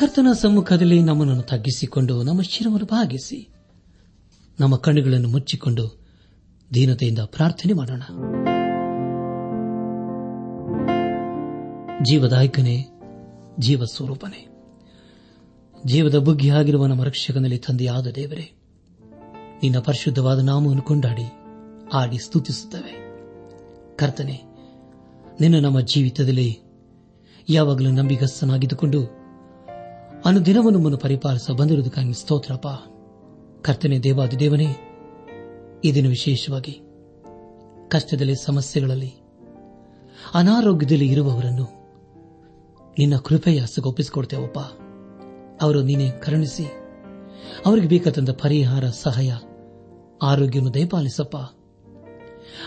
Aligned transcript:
ಕರ್ತನ 0.00 0.26
ಸಮ್ಮುಖದಲ್ಲಿ 0.32 1.02
ನಮ್ಮನ್ನು 1.02 1.42
ತಗ್ಗಿಸಿಕೊಂಡು 1.42 2.22
ನಮ್ಮ 2.22 2.42
ಶಿರವನ್ನು 2.42 2.86
ಭಾಗಿಸಿ, 2.86 3.48
ನಮ್ಮ 4.60 4.76
ಕಣ್ಣುಗಳನ್ನು 4.76 5.28
ಮುಚ್ಚಿಕೊಂಡು 5.28 6.06
ದೀನತೆಯಿಂದ 6.74 7.18
ಪ್ರಾರ್ಥನೆ 7.18 7.72
ಮಾಡೋಣ. 7.72 8.02
ಜೀವದಾಯಕನೇ 12.04 12.86
ಜೀವ 13.58 13.84
ಸ್ವರೂಪನೇ 13.84 14.46
ಜೀವದ 15.86 16.14
ಬುಗ್ಗಿಯಾಗಿರುವ 16.14 16.86
ನಮ್ಮ 16.86 17.04
ರಕ್ಷಕನಲ್ಲಿ 17.04 17.58
ತಂದೆಯಾದ 17.58 18.06
ದೇವರೇ, 18.06 18.52
ನಿನ್ನ 19.62 19.78
ಪರಿಶುದ್ಧವಾದ 19.78 20.38
ನಾಮವನ್ನು 20.38 20.82
ಕೊಂಡಾಡಿ 20.82 21.32
ಆಡಿ 21.92 22.18
ಸ್ತುತಿಸುತ್ತವೆ. 22.18 22.94
ಕರ್ತನೆ, 23.96 24.42
ನಿನ್ನ 25.40 25.60
ನಮ್ಮ 25.60 25.80
ಜೀವಿತದಲ್ಲಿ 25.80 26.58
ಯಾವಾಗಲೂ 27.48 27.90
ನಂಬಿಗಸ್ತನಾಗಿದ್ದುಕೊಂಡು 27.90 29.19
ಅನುದಿನವನ್ನು 30.24 30.78
ನಮ್ಮನ್ನು 30.78 30.98
ಪರಿಪಾಲಿಸ 30.98 31.50
ಬಂದಿರುವುದಕ್ಕಾಗಿ 31.50 32.12
ಸ್ತೋತ್ರಪ್ಪ. 32.12 32.66
ಕರ್ತನೆ 33.62 33.98
ದೇವಾದಿ 33.98 34.38
ದೇವನೇ, 34.38 34.76
ಈ 35.84 35.92
ದಿನ 35.94 36.08
ವಿಶೇಷವಾಗಿ 36.08 36.80
ಕಷ್ಟದಲ್ಲಿ, 37.88 38.34
ಸಮಸ್ಯೆಗಳಲ್ಲಿ, 38.44 39.14
ಅನಾರೋಗ್ಯದಲ್ಲಿ 40.34 41.08
ಇರುವವರನ್ನು 41.08 41.62
ನಿನ್ನ 42.98 43.16
ಕೃಪೆಯ 43.16 43.58
ಹಸಗೊಪ್ಪಿಸಿಕೊಡ್ತೇವಪ್ಪ 43.60 44.58
ಅವರು 45.62 45.82
ನೀನೆ 45.82 46.10
ಕರುಣಿಸಿ, 46.10 46.64
ಅವರಿಗೆ 47.66 47.88
ಬೇಕಾದಂತ 47.88 48.30
ಪರಿಹಾರ, 48.30 48.84
ಸಹಾಯ, 48.86 49.32
ಆರೋಗ್ಯವನ್ನು 50.22 50.74
ದಯಪಾಲಿಸಪ್ಪ. 50.74 51.36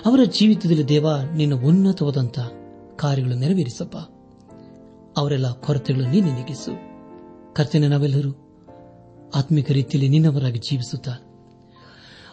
ಅವರ 0.06 0.20
ಜೀವಿತದಲ್ಲಿ 0.23 0.88
ದೇವ, 0.88 1.08
ನಿನ್ನ 1.36 1.54
ಉನ್ನತವಾದಂತಹ 1.54 2.52
ಕಾರ್ಯಗಳನ್ನು 2.95 3.42
ನೆರವೇರಿಸಪ್ಪ. 3.42 3.98
ಅವರೆಲ್ಲ 5.17 5.52
ಕೊರತೆಗಳನ್ನು 5.52 6.12
ನೀನೆ 6.12 6.32
ನೀಗಿಸು. 6.32 6.92
ಕರ್ತನೆ 7.56 7.88
ನಾವೆಲ್ಲರೂ 7.88 8.36
ಆತ್ಮಿಕ 9.36 9.72
ರೀತಿಯಲ್ಲಿ 9.72 10.09
ನಿನ್ನವರಾಗಿ 10.09 10.59
ಜೀವಿಸುತ್ತಾ, 10.59 11.12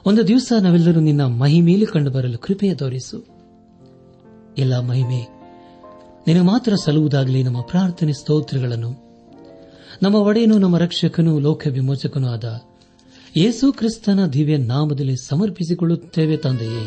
ಒಂದು 0.06 0.28
ದಿವಸ 0.28 0.52
ನಾವೆಲ್ಲರೂ 0.60 1.00
ನಿನ್ನ 1.00 1.24
ಮಹಿಮೇಲೆ 1.24 1.86
ಕಂಡು 1.86 2.10
ಬರಲು 2.10 2.38
ಕೃಪೆಯ 2.38 2.74
ತೋರಿಸು. 2.74 3.24
ಎಲ್ಲ 4.58 4.80
ಮಹಿಮೆ 4.80 5.40
ನಿನಗೆ 6.26 6.40
ಮಾತ್ರ 6.40 6.74
ಸಲ್ಲುವುದಾಗಲಿ, 6.74 7.42
ನಮ್ಮ 7.42 7.60
ಪ್ರಾರ್ಥನೆ 7.60 8.12
ಸ್ತೋತ್ರಗಳನ್ನು, 8.12 9.10
ನಮ್ಮ 10.02 10.16
ಒಡೆಯನು, 10.16 10.58
ನಮ್ಮ 10.58 10.78
ರಕ್ಷಕನೂ 10.78 11.38
ಲೋಕ 11.38 11.66
ವಿಮೋಚಕನೂ 11.70 12.28
ಆದ 12.28 12.60
ಯೇಸು 13.36 13.72
ಕ್ರಿಸ್ತನ 13.72 14.26
ದಿವ್ಯ 14.26 14.56
ನಾಮದಲ್ಲಿ 14.56 15.16
ಸಮರ್ಪಿಸಿಕೊಳ್ಳುತ್ತೇವೆ 15.16 16.36
ತಂದೆಯೇ. 16.36 16.86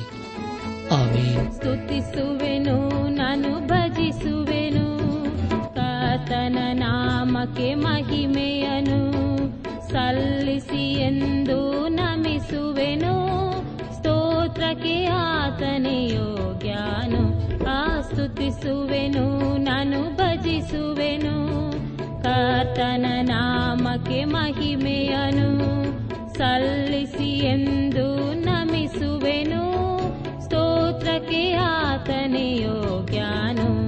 ಆಮೇಲೆ 0.91 2.92
ನಾಮಕ್ಕೆ 7.43 7.75
ಮಹಿಮೆಯನು 7.75 8.99
ಸಲ್ಲಿಸಿ 9.89 10.93
ಎಂದು 10.93 11.87
ನಮಿಸುವೆನು. 11.87 13.15
ಸ್ತೋತ್ರಕ್ಕೆ 13.93 15.05
ಆತನೇ 15.05 16.07
ಯೋಗ್ಯನು 16.07 17.23
ಆ 17.65 18.01
ಸ್ತುತಿಸುವೆನು 18.01 19.57
ನಾನು 19.57 20.15
ಭಜಿಸುವೆನು. 20.15 21.35
ಕರ್ತನ 22.23 23.05
ನಾಮಕ್ಕೆ 23.21 24.25
ಮಹಿಮೆಯನು 24.25 25.49
ಸಲ್ಲಿಸಿ 26.33 27.37
ಎಂದು 27.39 28.33
ನಮಿಸುವೆನು. 28.33 29.63
ಸ್ತೋತ್ರಕ್ಕೆ 30.45 31.53
ಆತನೇ 31.53 32.61
ಯೋಗ್ಯನು 32.61 33.82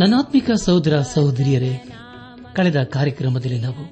ನನ್ನಾತ್ಮಿಕ 0.00 0.50
ಸಹೋದರ 0.50 1.00
ಸಹೋದರಿಯರೇ, 1.00 1.88
ಕಳೆದ 2.54 2.82
ಕಾರ್ಯಕ್ರಮದಲ್ಲಿ 2.82 3.58
ನಾವು 3.58 3.84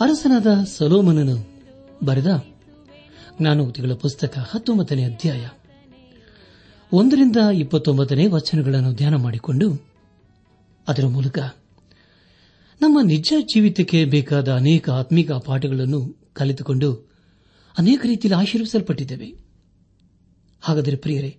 ಅರಸನಾದ 0.00 0.46
ಸಲೋಮನನು 0.76 1.62
ಬರೆದ 2.04 2.44
ಜ್ಞಾನೋತಿಗಳ 3.40 3.92
ಪುಸ್ತಕ 3.92 4.38
ಹತ್ತೊಂಬತ್ತನೇ 4.38 5.04
ಅಧ್ಯಾಯ 5.04 5.48
ಒಂದರಿಂದ 6.92 7.36
ಇಪ್ಪತ್ತೊಂಬತ್ತನೇ 7.54 8.26
ವಚನಗಳನ್ನು 8.26 8.92
ಧ್ಯಾನ 8.92 9.14
ಮಾಡಿಕೊಂಡು 9.14 9.90
ಅದರ 10.88 11.06
ಮೂಲಕ 11.06 11.38
ನಮ್ಮ 12.80 13.00
ನಿಜ 13.00 13.32
ಜೀವಿತಕ್ಕೆ 13.40 14.04
ಬೇಕಾದ 14.04 14.52
ಅನೇಕ 14.52 14.90
ಆತ್ಮಿಕ 14.90 15.32
ಪಾಠಗಳನ್ನು 15.32 16.30
ಕಲಿತುಕೊಂಡು 16.32 17.10
ಅನೇಕ 17.78 18.06
ರೀತಿಯಲ್ಲಿ 18.06 18.42
ಆಶೀರ್ವಿಸಲ್ಪಟ್ಟಿದ್ದೇವೆ. 18.42 19.34
ಹಾಗಾದರೆ 20.60 20.96
ಪ್ರಿಯರೇ, 20.96 21.38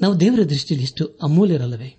ನಾವು 0.00 0.20
ದೇವರ 0.20 0.42
ದೃಷ್ಟಿಯಲ್ಲಿ 0.42 0.84
ಇಷ್ಟು 0.84 1.18
ಅಮೂಲ್ಯರಲ್ಲವೇ? 1.22 1.97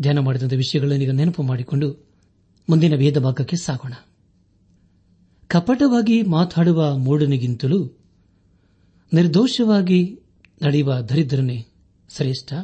ಧ್ಯಾನ 0.00 0.18
ಮಾಡಿದಂಥ 0.18 0.52
ಈಗ 0.92 1.10
ನೆನಪು 1.10 1.42
ಮಾಡಿಕೊಂಡು 1.42 2.08
ಮುಂದಿನ 2.70 2.94
ವೇದ 2.94 3.18
ಭಾಗಕ್ಕೆ 3.18 3.56
ಸಾಗೋಣ. 3.56 3.92
ಕಪಟವಾಗಿ 5.46 6.22
ಮಾತಾಡುವ 6.22 6.98
ಮೂಢನಿಗಿಂತಲೂ 6.98 7.90
ನಿರ್ದೋಷವಾಗಿ 9.12 10.20
ನಡೆಯುವ 10.62 11.00
ದರಿದ್ರನೇ 11.00 11.66
ಶ್ರೇಷ್ಠ. 12.16 12.54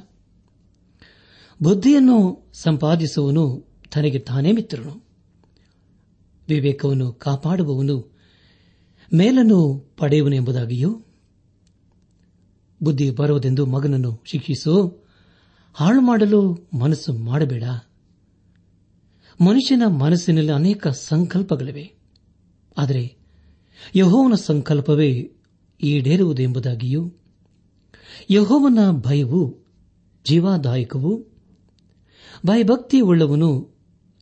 ಬುದ್ಧಿಯನ್ನು 1.62 2.50
ಸಂಪಾದಿಸುವನು 2.52 3.66
ತನಗೆ 3.92 4.18
ತಾನೇ 4.18 4.52
ಮಿತ್ರನು. 4.52 5.06
ವಿವೇಕವನ್ನು 6.48 7.12
ಕಾಪಾಡುವವನು 7.12 8.18
ಮೇಲನ್ನು 9.14 9.90
ಪಡೆಯುವನು 9.98 10.34
ಎಂಬುದಾಗಿಯೂ, 10.34 11.02
ಬುದ್ಧಿ 12.82 13.10
ಬರುವುದೆಂದು 13.10 13.66
ಮಗನನ್ನು 13.66 14.22
ಶಿಕ್ಷಿಸು 14.24 15.05
ಹಾಳು 15.78 16.00
ಮಾಡಲು 16.00 16.68
ಮನಸ್ಸು 16.80 17.12
ಮಾಡಬೇಡ. 17.12 17.64
ಮನುಷ್ಯನ 19.40 19.82
ಮನಸ್ಸಿನಲ್ಲಿ 19.86 20.52
ಅನೇಕ 20.52 20.88
ಸಂಕಲ್ಪಗಳಿವೆ. 20.88 21.92
ಆದರೆ 22.78 23.16
ಯಹೋವನ 23.96 24.34
ಸಂಕಲ್ಪವೇ 24.34 25.32
ಈಡೇರುವುದೆಂಬುದಾಗಿಯೂ, 25.82 27.12
ಯಹೋವನ 28.30 28.78
ಭಯವು 28.90 29.58
ಜೀವಾದಾಯಕವು 30.24 31.24
ಭಯಭಕ್ತಿ 32.46 33.00
ಉಳ್ಳವನು 33.00 33.74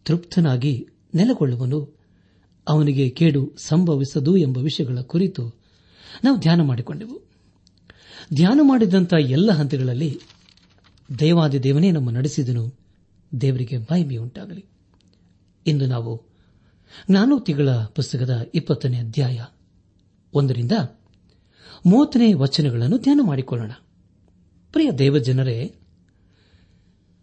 ತೃಪ್ತನಾಗಿ 0.05 0.89
ನೆಲೆಗೊಳ್ಳುವನು. 1.15 1.99
ಅವನಿಗೆ 2.69 3.11
ಕೇಡು 3.11 3.53
ಸಂಭವಿಸದು 3.59 4.37
ಎಂಬ 4.37 4.59
ವಿಷಯಗಳ 4.59 4.99
ಕುರಿತು 5.01 5.55
ನಾವು 6.25 6.39
ಧ್ಯಾನ 6.39 6.63
ಮಾಡಿಕೊಂಡೆವು. 6.63 7.23
ಧ್ಯಾನ 8.35 8.61
ಮಾಡಿದಂಥ 8.63 9.15
ಎಲ್ಲ 9.15 9.53
ಹಂತಗಳಲ್ಲಿ 9.53 10.21
ದೇವಾದಿ 11.19 11.63
ದೇವನೇ 11.63 11.91
ನಮ್ಮ 11.91 12.11
ನಡೆಸಿದನು. 12.11 12.75
ದೇವರಿಗೆ 13.41 13.79
ಮಹಿಮೆಯುಂಟಾಗಲಿ. 13.79 14.65
ಇಂದು 15.67 15.87
ನಾವು 15.87 16.23
ಜ್ಞಾನೋಕ್ತಿಗಳ 17.11 17.71
ಪುಸ್ತಕದ 17.71 18.51
ಇಪ್ಪತ್ತನೇ 18.55 18.99
ಅಧ್ಯಾಯ 18.99 19.45
ಒಂದರಿಂದ 20.35 20.73
ಮೂವತ್ತನೇ 21.87 22.33
ವಚನಗಳನ್ನು 22.33 22.99
ಧ್ಯಾನ 22.99 23.21
ಮಾಡಿಕೊಳ್ಳೋಣ. 23.23 23.73
ಪ್ರಿಯ 24.73 24.91
ದೇವಜನರೇ, 24.91 25.75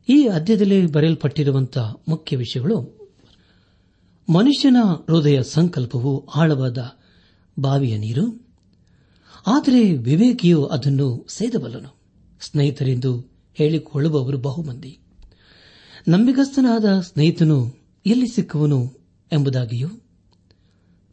ಈ 0.10 0.28
ಅಧ್ಯದಲ್ಲಿ 0.28 0.86
ಬರೆಯಲ್ಪಟ್ಟಿರುವಂತಹ 0.86 2.02
ಮುಖ್ಯ 2.08 2.38
ವಿಷಯಗಳು 2.38 3.10
ಮನುಷ್ಯನ 4.30 4.78
ಹೃದಯ 5.10 5.44
ಸಂಕಲ್ಪವು 5.44 6.28
ಆಳವಾದ 6.36 6.78
ಬಾವಿಯ 7.60 7.98
ನೀರು, 7.98 8.48
ಆದರೆ 9.48 9.98
ವಿವೇಕಿಯು 9.98 10.66
ಅದನ್ನು 10.66 11.28
ಸೇದಬಲ್ಲನು. 11.30 11.98
ಸ್ನೇಹಿತರೆಂದು 12.42 13.31
ಹೇಳಿಕೊಳ್ಳುವವರು 13.54 14.38
ಬಹುಮಂದಿ. 14.38 15.00
ನಂಬಿಗಸ್ತನಾದ 16.08 17.00
ಸ್ನೇಹಿತನು 17.00 17.78
ಎಲ್ಲಿ 18.06 18.28
ಸಿಕ್ಕುವನು 18.28 18.94
ಎಂಬುದಾಗಿಯೂ, 19.32 19.88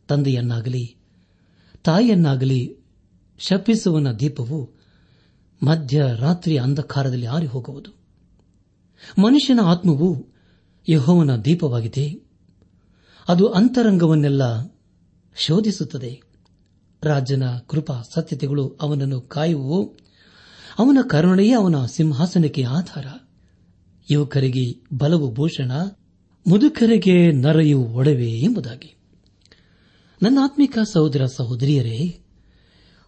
ತಂದೆಯನ್ನಾಗಲಿ, 0.08 0.96
ತಾಯಿಯನ್ನಾಗಲಿ 1.85 2.76
ಶಪಿಸುವನ 3.38 4.12
ದೀಪವು 4.12 4.70
ಮಧ್ಯರಾತ್ರಿ 5.62 6.58
ಅಂಧಕಾರದಲ್ಲಿ 6.58 7.26
ಆರಿ 7.26 7.46
ಹೋಗುವುದು. 7.46 7.90
ಮನುಷ್ಯನ 9.19 9.61
ಆತ್ಮವು 9.61 10.26
ಯಹೋವನ 10.88 11.37
ದೀಪವಾಗಿದೆ. 11.37 12.20
ಅದು 13.29 13.46
ಅಂತರಂಗವನ್ನೆಲ್ಲ 13.46 14.43
ಶೋಧಿಸುತ್ತದೆ. 15.37 16.20
ರಾಜನ 17.02 17.43
ಕೃಪಾ 17.69 18.02
ಸತ್ಯತೆಗಳು 18.14 18.69
ಅವನನ್ನು 18.69 19.20
ಕಾಯುವು 19.20 20.07
ಅವನ 20.78 20.98
ಕರುಣೆಯೇ 21.10 21.52
ಅವನ 21.52 21.86
ಸಿಂಹಾಸನಕ್ಕೆ 21.86 22.64
ಆಧಾರ. 22.64 23.06
ಯುವಕರಿಗೆ 24.10 24.96
ಬಲವು 24.96 25.34
ಭೂಷಣ, 25.34 25.72
ಮುದುಕರಿಗೆ 26.46 27.32
ನರೆಯು 27.32 27.80
ಒಡವೆ 27.80 28.30
ಎಂಬುದಾಗಿ. 28.30 28.96
ನನ್ನ 30.22 30.38
ಆತ್ಮಿಕ 30.42 30.78
ಸಹೋದರ 30.92 31.26
ಸಹೋದರಿಯರೇ, 31.26 32.20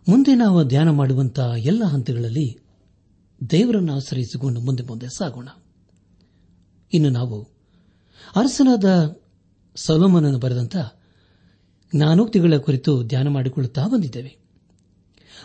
ಮುಂದೆ 0.09 0.35
ನಾವು 0.35 0.65
ಧ್ಯಾನ 0.65 0.91
ಮಾಡುವಂತಹ 0.91 1.53
ಎಲ್ಲ 1.59 1.85
ಹಂತಗಳಲ್ಲಿ 1.85 2.59
ದೇವರನ್ನು 3.51 3.97
ಆಶ್ರಯಿಸಿಕೊಂಡು 3.97 4.61
ಮುಂದೆ 4.61 4.83
ಮುಂದೆ 4.83 5.07
ಸಾಗೋಣ. 5.09 5.49
ಇನ್ನು 6.93 7.11
ನಾವು 7.11 7.43
ಅರಸನಾದ 8.37 9.17
ಸಲೋಮನನ್ನು 9.77 10.39
ಬರೆದಂತ 10.39 10.77
ಜ್ಞಾನೋಕ್ತಿಗಳ 11.97 12.57
ಕುರಿತು 12.57 13.03
ಧ್ಯಾನ 13.03 13.29
ಮಾಡಿಕೊಳ್ಳುತ್ತಾ 13.29 13.87
ಬಂದಿದ್ದೇವೆ. 13.87 14.37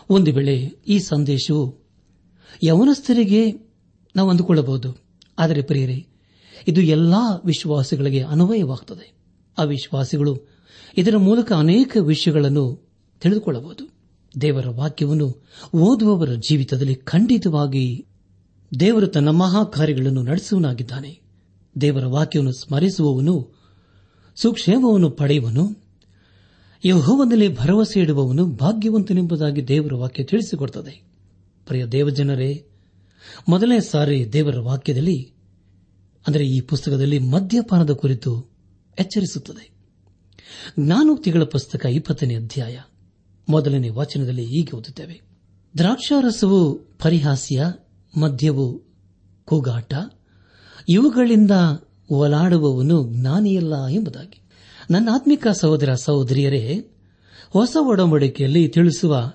ಒಂದು 0.10 0.34
ವೇಳೆ 0.34 0.56
ಈ 0.88 1.00
ಸಂದೇಶವು 1.00 1.85
ಯವನಸ್ಥರಿಗೆ 2.64 3.52
ನಾವು 4.16 4.30
ಅಂದುಕೊಳ್ಳಬಹುದು. 4.30 4.98
ಆದರೆ 5.40 5.62
ಪ್ರಿಯರೇ, 5.62 6.08
ಇದು 6.68 6.82
ಎಲ್ಲಾ 6.82 7.42
ವಿಶ್ವಾಸಿಗಳಿಗೆ 7.46 8.22
ಅನ್ವಯವಾಗುತ್ತದೆ 8.22 9.14
ಆ 9.58 9.64
ವಿಶ್ವಾಸಿಗಳು 9.64 10.38
ಇದರ 10.98 11.18
ಮೂಲಕ 11.18 11.52
ಅನೇಕ 11.52 11.98
ವಿಷಯಗಳನ್ನು 12.02 12.90
ತಿಳಿದುಕೊಳ್ಳಬಹುದು. 13.22 13.96
ದೇವರ 14.42 14.70
ವಾಕ್ಯವನ್ನು 14.70 15.44
ಓದುವವರ 15.76 16.34
ಜೀವಿತದಲ್ಲಿ 16.34 16.96
ಖಂಡಿತವಾಗಿ 16.96 18.06
ದೇವರು 18.80 19.08
ತನ್ನ 19.08 19.30
ಮಹಾ 19.30 19.64
ಕಾರ್ಯಗಳನ್ನು 19.64 20.24
ನಡೆಸುವನಾಗಿದ್ದಾನೆ 20.24 21.22
ದೇವರ 21.82 22.06
ವಾಕ್ಯವನ್ನು 22.06 22.54
ಸ್ಮರಿಸುವವನು, 22.54 23.66
ಸುಕ್ಷೇಮವನ್ನು 24.36 25.10
ಪಡೆಯುವನು 25.10 25.86
ಯಹೋವನಲ್ಲಿ 26.86 27.58
ಭರವಸೆ 27.58 28.00
ಇಡುವವನು 28.00 28.46
ಭಾಗ್ಯವಂತನೆಂಬುದಾಗಿ 28.46 29.68
ದೇವರ 29.68 29.94
ವಾಕ್ಯ 29.94 30.24
ತಿಳಿಸಿಕೊಡುತ್ತದೆ 30.24 31.15
ಪ್ರಿಯ 31.66 31.86
ದೇವಜನರೇ, 31.86 32.66
ಮೊದಲನೇ 33.50 33.80
ಸಾರಿ 33.80 34.34
ದೇವರ 34.34 34.60
ವಾಕ್ಯದಲ್ಲಿ, 34.60 35.34
ಅಂದರೆ 36.28 36.46
ಈ 36.48 36.60
ಪುಸ್ತಕದಲ್ಲಿ 36.62 37.20
ಮದ್ಯಪಾನದ 37.20 37.92
ಕುರಿತು 37.92 38.50
ಎಚ್ಚರಿಸುತ್ತದೆ. 39.00 39.70
ಜ್ಞಾನೋಕ್ತಿಗಳ 40.80 41.44
ಪುಸ್ತಕ 41.44 41.86
ಇಪ್ಪತ್ತನೇ 41.86 42.36
ಅಧ್ಯಾಯ, 42.36 42.80
ಮೊದಲನೇ 43.50 43.90
ವಾಚನದಲ್ಲಿ 43.90 44.46
ಹೀಗೆ 44.46 44.78
ಓದುತ್ತೇವೆ. 44.78 45.22
ದ್ರಾಕ್ಷಾರಸವು 45.78 46.76
ಪರಿಹಾಸ್ಯ, 46.76 47.66
ಮದ್ಯವು 48.18 48.84
ಕೂಗಾಟ, 49.46 49.94
ಇವುಗಳಿಂದ 50.90 51.52
ಒಲಾಡುವವನು 52.10 53.14
ಜ್ಞಾನಿಯಲ್ಲ 53.14 53.88
ಎಂಬುದಾಗಿ. 53.88 54.42
ನನ್ನ 54.92 55.10
ಆತ್ಮಿಕ 55.14 55.48
ಸಹೋದರ 55.48 55.94
ಸಹೋದರಿಯರೇ, 55.94 56.88
ಹೊಸ 57.50 57.78
ಒಡಂಬಡಿಕೆಯಲ್ಲಿ 57.80 58.68
ತಿಳಿಸುವ 58.68 59.32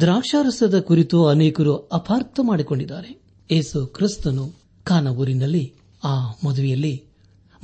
ದ್ರಾಕ್ಷಾರಸದ 0.00 0.80
ಕುರಿತು 0.80 1.26
ಅನೇಕರು 1.26 1.76
ಅಪಾರ್ಥ 1.76 2.40
ಮಾಡಿಕೊಂಡಿದ್ದಾರೆ. 2.42 3.20
ಏಸು 3.50 3.86
ಕ್ರಿಸ್ತನು 3.86 4.52
ಕಾನ 4.84 5.08
ಊರಿನಲ್ಲಿ 5.08 5.74
ಆ 6.04 6.28
ಮದುವೆಯಲ್ಲಿ 6.28 7.04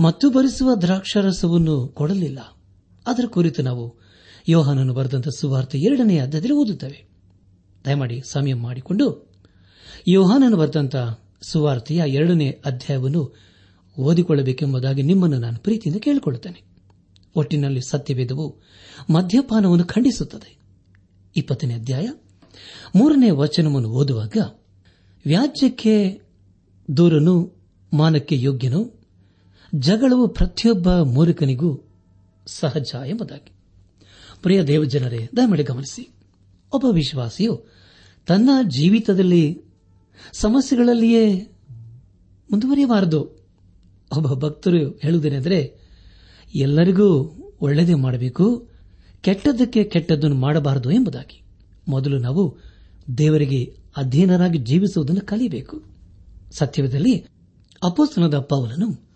ಮತ್ತು 0.01 0.31
ಬರಿಸುವ 0.31 0.75
ದ್ರಾಕ್ಷಾರಸವನ್ನು 0.75 1.89
ಕೊಡಲಿಲ್ಲ. 1.89 2.39
ಅದರ 3.07 3.25
ಕುರಿತು 3.27 3.63
ನಾವು 3.63 3.95
ಯೋಹನನ್ನು 4.49 4.95
ಬರೆದಂತ 4.95 5.29
ಸುವಾರ್ತೆ 5.29 5.79
ಎರಡನೇ 5.79 6.19
ಅಧ್ಯಾಯದಲ್ಲಿ 6.19 6.55
ಓದುತ್ತವೆ. 6.55 7.09
ದಯಮಾಡಿ 7.85 8.23
ಸಮಯ 8.31 8.55
ಮಾಡಿಕೊಂಡು 8.55 9.33
ಯೋಹಾನನ್ನು 10.09 10.57
ಬರೆದಂತ 10.57 10.97
ಸುವಾರ್ತೆಯ 11.43 12.03
ಎರಡನೇ 12.07 12.49
ಅಧ್ಯಾಯವನ್ನು 12.65 13.37
ಓದಿಕೊಳ್ಳಬೇಕೆಂಬುದಾಗಿ 13.99 15.03
ನಿಮ್ಮನ್ನು 15.03 15.39
ನಾನು 15.39 15.59
ಪ್ರೀತಿಯಿಂದ 15.59 16.01
ಕೇಳಿಕೊಳ್ಳುತ್ತೇನೆ. 16.01 16.63
ಒಟ್ಟಿನಲ್ಲಿ 17.37 17.81
ಸತ್ಯವೇದವು 17.89 18.57
ಮದ್ಯಪಾನವನ್ನು 19.11 19.85
ಖಂಡಿಸುತ್ತದೆ. 19.85 20.56
ಇಪ್ಪತ್ತನೇ 21.37 21.75
ಅಧ್ಯಾಯ. 21.75 22.09
ಮೂರನೇ 22.95 23.31
ವಚನವನ್ನು 23.31 23.89
ಓದುವಾಗ, 23.89 24.37
ವ್ಯಾಜ್ಯಕ್ಕೆ 25.27 26.23
ದೂರನು, 26.97 27.53
ಮಾನಕ್ಕೆ 27.93 28.41
ಯೋಗ್ಯನು, 28.41 29.01
ಜಗಳವು 29.75 30.29
ಪ್ರತಿಯೊಬ್ಬ 30.29 30.93
ಮೂರುಕನಿಗೂ 30.93 31.89
ಸಹಜ 32.47 32.95
ಎಂಬುದಾಗಿ. 33.07 33.53
ಪ್ರಿಯ 34.43 34.63
ದೇವಜನರೇ, 34.63 35.29
ದಯಮಾಡಿ 35.37 35.63
ಗಮನಿಸಿ. 35.63 36.09
ಒಬ್ಬ 36.73 36.87
ವಿಶ್ವಾಸಿಯು 36.93 37.65
ತನ್ನ 38.27 38.51
ಜೀವಿತದಲ್ಲಿ 38.69 39.63
ಸಮಸ್ಯೆಗಳಲ್ಲಿಯೇ 40.33 41.35
ಮುಂದುವರಿಯಬಾರದು. 42.51 43.21
ಒಬ್ಬ 44.17 44.47
ಭಕ್ತರು 44.47 44.91
ಹೇಳುವುದೇನೆಂದರೆ, 44.91 45.81
ಎಲ್ಲರಿಗೂ 46.55 47.33
ಒಳ್ಳೆಯದೇ 47.61 47.95
ಮಾಡಬೇಕು 47.95 48.76
ಕೆಟ್ಟದ್ದಕ್ಕೆ 49.23 49.85
ಕೆಟ್ಟದ್ದನ್ನು 49.85 50.37
ಮಾಡಬಾರದು 50.37 50.91
ಎಂಬುದಾಗಿ. 50.91 51.43
ಮೊದಲು 51.89 52.19
ನಾವು 52.19 52.57
ದೇವರಿಗೆ 53.19 53.77
ಅಧೀನರಾಗಿ 53.97 54.59
ಜೀವಿಸುವುದನ್ನು 54.59 55.21
ಕಲಿಯಬೇಕು 55.21 55.85
ಸತ್ಯವಿದಲ್ಲಿ 56.53 57.19
ಅಪೋಸ್ತನದ 57.83 58.39
ಪೌಲನು 58.39 59.07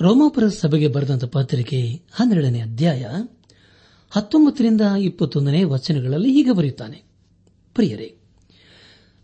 ರೋಮಾಪುರ 0.00 0.48
ಸಭೆಗೆ 0.48 0.88
ಬರೆದಂತ 0.88 1.24
ಪತ್ರಿಕೆ 1.24 2.02
ಹನ್ನೆರಡನೇ 2.12 2.60
ಅಧ್ಯಾಯ 2.60 3.06
ಹತ್ತೊಂಬತ್ತರಿಂದ 4.10 4.80
ಇಪ್ಪತ್ತೊಂದನೇ 4.80 5.64
ವಚನಗಳಲ್ಲಿ 5.64 6.32
ಹೀಗೆ 6.32 6.52
ಬರೆಯುತ್ತಾನೆ. 6.52 7.02
ಪ್ರಿಯರೇ, 7.74 8.16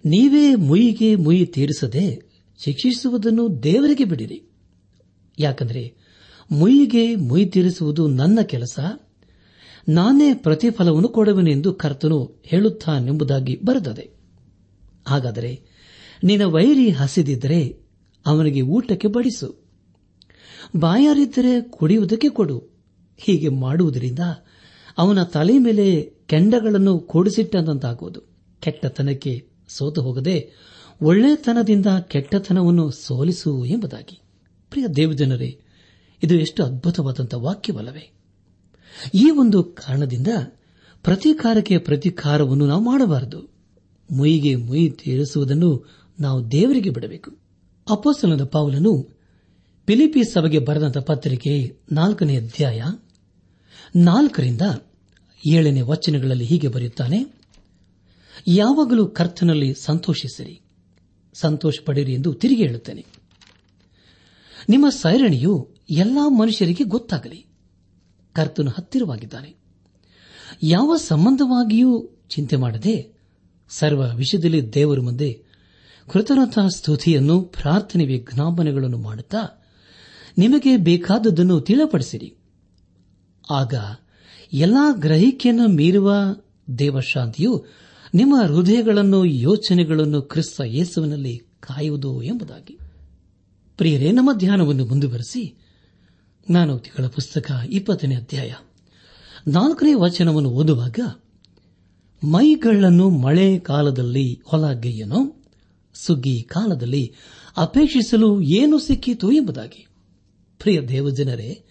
ನೀವೇ 0.05 0.55
ಮುಯಿಗೆ 0.55 1.15
ಮುಯಿ 1.15 1.47
ತೀರಿಸದೆ 1.47 2.23
ಶಿಕ್ಷಿಸುವುದನ್ನು 2.65 3.63
ದೇವರಿಗೆ 3.63 4.05
ಬಿಡಿರಿ. 4.05 4.43
ಯಾಕಂದರೆ 5.39 5.95
ಮುಯಿಗೆ 6.51 7.15
ಮುಯಿ 7.15 7.47
ತೀರಿಸುವುದು 7.47 8.07
ನನ್ನ 8.07 8.41
ಕೆಲಸ 8.43 8.81
ನಾನೇ 9.89 10.35
ಪ್ರತಿಫಲವನ್ನು 10.35 11.09
ಕೊಡುವೆನೆಂದು 11.09 11.75
ಕರ್ತನು 11.75 12.43
ಹೇಳುತ್ತಾನೆಂಬುದಾಗಿ 12.45 13.61
ಬರುತ್ತದೆ 13.65 14.11
ಹಾಗಾದರೆ 15.07 15.63
ನಿನ್ನ 16.25 16.45
ವೈರಿ 16.45 16.91
ಹಸಿದಿದ್ದರೆ 16.91 17.81
ಅವನಿಗೆ 18.27 18.61
ಊಟಕ್ಕೆ 18.61 19.09
ಬಡಿಸು. 19.09 19.67
ಬಾಯಾರಿದ್ದರೆ 20.77 21.61
ಕುಡಿಯುವುದಕ್ಕೆ 21.61 22.29
ಕೊಡು. 22.29 22.59
ಹೀಗೆ 23.17 23.49
ಮಾಡುವುದರಿಂದ 23.49 24.19
ಅವನ 24.99 25.23
ತಲೆ 25.23 25.59
ಮೇಲೆ 25.59 26.03
ಕೆಂಡಗಳನ್ನು 26.03 26.99
ಕೂಡಿಸಿಟ್ಟಂತಾಗುವುದು. 26.99 28.21
ಕೆಟ್ಟತನಕ್ಕೆ 28.61 29.49
ಸೋತು 29.69 30.03
ಹೋಗದೆ 30.03 30.53
ಒಳ್ಳೆತನದಿಂದ 31.03 31.87
ಕೆಟ್ಟತನವನ್ನು 32.03 32.91
ಸೋಲಿಸು 32.91 33.65
ಎಂಬುದಾಗಿ. 33.65 34.21
ಪ್ರಿಯ 34.71 34.87
ದೇವಜನರೇ, 34.87 35.61
ಇದು 36.23 36.35
ಎಷ್ಟು 36.35 36.65
ಅದ್ಭುತವಾದಂಥ 36.65 37.35
ವಾಕ್ಯವಲ್ಲವೇ? 37.35 38.16
ಈ 39.15 39.31
ಒಂದು 39.31 39.63
ಕಾರಣದಿಂದ 39.63 40.27
ಪ್ರತೀಕಾರಕ್ಕೆ 41.03 41.79
ಪ್ರತೀಕಾರವನ್ನು 41.79 42.67
ನಾವು 42.67 42.85
ಮಾಡಬಾರದು. 42.85 43.57
ಮುಯಿಗೆ 44.11 44.57
ಮುಯಿ 44.57 44.91
ತೀರಿಸುವುದನ್ನು 44.91 45.87
ನಾವು 46.21 46.51
ದೇವರಿಗೆ 46.51 46.91
ಬಿಡಬೇಕು. 46.91 47.31
ಅಪೋಸ್ತಲದ 47.91 48.45
ಪಾವಲನು 48.45 49.17
ಫಿಲಿಪಿ 49.87 50.23
ಸಭೆಗೆ 50.33 50.59
ಬರೆದಂತಹ 50.59 51.01
ಪತ್ರಿಕೆ 51.01 51.81
ನಾಲ್ಕನೇ 51.93 52.37
ಅಧ್ಯಾಯ 52.37 52.83
ನಾಲ್ಕರಿಂದ 53.97 54.63
ಏಳನೇ 55.47 55.81
ವಚನಗಳಲ್ಲಿ 55.81 56.45
ಹೀಗೆ 56.45 56.69
ಬರೆಯುತ್ತಾನೆ, 56.69 57.37
ಯಾವಾಗಲೂ 58.49 59.07
ಕರ್ತನಲ್ಲಿ 59.07 59.75
ಸಂತೋಷಿಸಿರಿ 59.75 60.61
ಸಂತೋಷ 61.35 61.75
ಪಡಿರಿ 61.85 62.13
ಎಂದು 62.13 62.35
ತಿರುಗಿ 62.35 62.63
ಹೇಳುತ್ತೇನೆ. 62.63 63.07
ನಿಮ್ಮ 64.69 64.89
ಸೈರಣಿಯು 64.89 65.69
ಎಲ್ಲಾ 65.91 66.29
ಮನುಷ್ಯರಿಗೆ 66.29 66.85
ಗೊತ್ತಾಗಲಿ. 66.85 67.47
ಕರ್ತನು 68.37 68.71
ಹತ್ತಿರವಾಗಿದ್ದಾನೆ. 68.71 69.57
ಯಾವ 70.63 70.97
ಸಂಬಂಧವಾಗಿಯೂ 70.97 72.09
ಚಿಂತೆ 72.29 72.57
ಮಾಡದೆ 72.57 73.13
ಸರ್ವ 73.69 74.15
ವಿಷಯದಲ್ಲಿ 74.15 74.75
ದೇವರ 74.75 75.01
ಮುಂದೆ 75.01 75.43
ಕೃತಜ್ಞತಾ 76.11 76.69
ಸ್ತುತಿಯನ್ನು 76.69 77.43
ಪ್ರಾರ್ಥನೆ 77.43 78.05
ವಿಜ್ಞಾಪನೆಗಳನ್ನು 78.05 78.99
ಮಾಡುತ್ತಾ 78.99 79.65
ನಿಮಗೆ 80.39 80.77
ಬೇಕಾದದ್ದನ್ನು 80.77 81.61
ತಿಳಿಪಡಿಸಿರಿ. 81.61 82.35
ಆಗ 83.51 83.75
ಎಲ್ಲಾ 84.53 84.93
ಗ್ರಹಿಕೆಯನ್ನು 84.93 85.69
ಮೀರುವ 85.69 86.15
ದೇವಶಾಂತಿಯು 86.79 87.67
ನಿಮ್ಮ 88.15 88.43
ಹೃದಯಗಳನ್ನು, 88.43 89.25
ಯೋಚನೆಗಳನ್ನು 89.25 90.23
ಕ್ರಿಸ್ತ 90.23 90.61
ಯೇಸುವಿನಲ್ಲಿ 90.65 91.39
ಕಾಯುವುದು 91.39 92.23
ಎಂಬುದಾಗಿ. 92.23 92.79
ಪ್ರಿಯರೇ, 93.77 94.13
ನಮ್ಮ 94.13 94.33
ಧ್ಯಾನವನ್ನು 94.33 94.87
ಮುಂದುವರೆಸಿ 94.87 95.66
ಜ್ಞಾನೋಕ್ತಿಗಳ 96.51 97.07
ಪುಸ್ತಕ 97.07 97.51
ಇಪ್ಪತ್ತನೇ 97.71 98.15
ಅಧ್ಯಾಯ. 98.15 98.55
ನಾಲ್ಕನೇ 99.49 99.95
ವಚನವನ್ನು 99.95 100.51
ಓದುವಾಗ, 100.51 101.01
ಮೈಗಳನ್ನು 102.25 103.11
ಮಳೆ 103.11 103.59
ಕಾಲದಲ್ಲಿ 103.59 104.41
ಹೊಲಗೆಯ್ಯನೋ 104.45 105.43
ಸುಗ್ಗಿ 105.95 106.43
ಕಾಲದಲ್ಲಿ 106.43 107.15
ಅಪೇಕ್ಷಿಸಲು 107.57 108.41
ಏನು 108.41 108.79
ಸಿಕ್ಕಿತು 108.79 109.33
ಎಂಬುದಾಗಿ. 109.33 109.87
ಪ್ರಿಯ 110.59 110.81
ದೇವಜನರೇ 110.81 111.65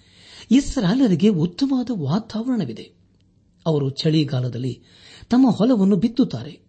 ಇಸ್ರಾಲರಿಗೆ 0.51 1.27
ಉತ್ತಮವಾದ 1.27 1.89
ವಾತಾವರಣವಿದೆ. 1.97 2.91
ಅವರು 3.65 3.89
ಚಳಿಗಾಲದಲ್ಲಿ 3.89 4.83
ತಮ್ಮ 5.29 5.49
ಹೊಲವನ್ನು 5.49 5.95
ಬಿತ್ತುತ್ತಾರೆ. 5.95 6.65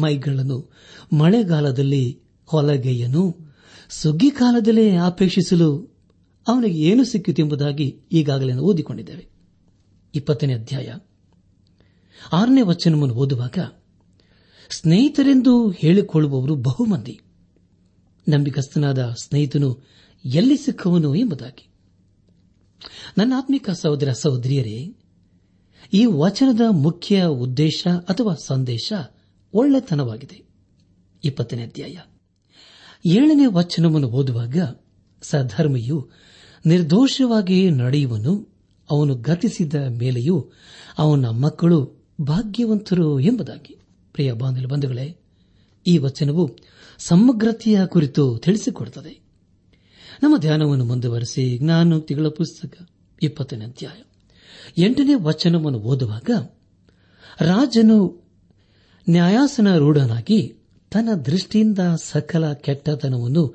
ಮೈಗಳನ್ನು 0.00 0.72
ಮಳೆಗಾಲದಲ್ಲಿ 1.12 2.20
ಹೊಲಗೆಯ್ಯನು 2.46 3.36
ಸುಗ್ಗಿ 3.90 4.30
ಕಾಲದಲ್ಲೇ 4.30 4.96
ಅಪೇಕ್ಷಿಸಲು 4.96 5.97
ಅವನಿಗೆ 6.48 6.78
ಏನು 6.78 7.04
ಸಿಕ್ಕಿತು 7.04 7.42
ಎಂಬುದಾಗಿ 7.42 8.00
ಈಗಾಗಲೇ 8.12 8.52
ಓದಿಕೊಂಡಿದ್ದೇವೆ. 8.52 9.28
ಇಪ್ಪತ್ತನೇ 10.14 10.54
ಅಧ್ಯಾಯ. 10.54 10.94
ಆರನೇ 12.32 12.62
ವಚನವನ್ನು 12.62 13.14
ಓದುವಾಗ, 13.14 13.58
ಸ್ನೇಹಿತರೆಂದು 14.70 15.70
ಹೇಳಿಕೊಳ್ಳುವವರು 15.70 16.54
ಬಹುಮಂದಿ 16.54 17.20
ನಂಬಿಕಸ್ತನಾದ 18.28 19.14
ಸ್ನೇಹಿತನು 19.22 19.84
ಎಲ್ಲಿ 20.24 20.56
ಸಿಕ್ಕವನು 20.56 21.14
ಎಂಬುದಾಗಿ. 21.14 21.68
ನನ್ನ 23.18 23.32
ಆತ್ಮಿಕ 23.36 23.70
ಸಹೋದರ 23.70 24.12
ಸಹೋದರಿಯರೇ, 24.12 24.96
ಈ 25.92 26.04
ವಚನದ 26.04 26.60
ಮುಖ್ಯ 26.70 27.24
ಉದ್ದೇಶ 27.24 27.86
ಅಥವಾ 28.08 28.34
ಸಂದೇಶ 28.44 28.92
ಒಳ್ಳೆತನವಾಗಿದೆ. 29.54 30.42
ಇಪ್ಪತ್ತನೇ 31.24 31.62
ಅಧ್ಯಾಯ. 31.62 31.98
ಏಳನೇ 33.06 33.46
ವಚನವನ್ನು 33.46 34.08
ಓದುವಾಗ 34.08 34.56
ಸಧರ್ಮಿಯು 35.22 36.10
ನಿರ್ದೋಷವಾಗಿ 36.68 37.70
ನಡೆಯುವನು, 37.70 38.48
ಅವನು 38.90 39.14
ಗತಿಸಿದ 39.14 39.74
ಮೇಲೆಯೂ 39.74 40.50
ಅವನ 40.98 41.26
ಮಕ್ಕಳು 41.28 42.06
ಭಾಗ್ಯವಂತರು 42.20 43.20
ಎಂಬುದಾಗಿ. 43.20 43.78
ಪ್ರಿಯ 44.12 44.32
ಬಂಧುಗಳೇ, 44.32 45.16
ಈ 45.86 45.98
ವಚನವು 45.98 46.56
ಸಮಗ್ರತೆಯ 46.98 47.80
ಕುರಿತು 47.86 48.38
ತಿಳಿಸಿಕೊಡುತ್ತದೆ. 48.38 49.20
ನಮ್ಮ 50.22 50.36
ಧ್ಯಾನವನ್ನು 50.36 50.84
ಮುಂದುವರೆಸಿ 50.84 51.58
ಜ್ಞಾನೋಕ್ತಿಗಳ 51.58 52.26
ಪುಸ್ತಕ 52.28 52.88
ಇಪ್ಪತ್ತನೇ 53.22 53.64
ಅಧ್ಯಾಯ. 53.64 54.02
ಎಂಟನೇ 54.82 55.14
ವಚನವನ್ನು 55.14 55.78
ಓದುವಾಗ, 55.78 56.30
ರಾಜನು 57.40 58.28
ನ್ಯಾಯಾಸನ 59.10 59.76
ರೂಢನಾಗಿ 59.76 60.56
ತನ್ನ 60.90 61.20
ದೃಷ್ಟಿಯಿಂದ 61.20 61.78
ಸಕಲ 62.02 62.52
ಕೆಟ್ಟತನವನ್ನು 62.52 63.48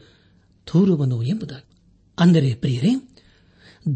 ತೂರುವನು 0.65 1.23
ಎಂಬುದಾಗಿ. 1.23 1.72
ಅಂದರೆ 2.19 2.53
ಪ್ರಿಯರೇ, 2.53 3.09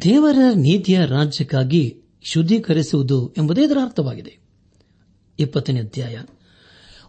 ದೇವರ 0.02 0.36
ನೀತಿಯ 0.56 1.06
ರಾಜ್ಯಕ್ಕಾಗಿ 1.06 2.02
ಶುದ್ಧೀಕರಿಸುವುದು 2.24 3.34
ಎಂಬುದೇ 3.38 3.64
ಇದರ 3.64 3.78
ಅರ್ಥವಾಗಿದೆ. 3.84 4.40
ಇಪ್ಪತ್ತನೇ 5.40 5.80
ಅಧ್ಯಾಯ. 5.80 6.18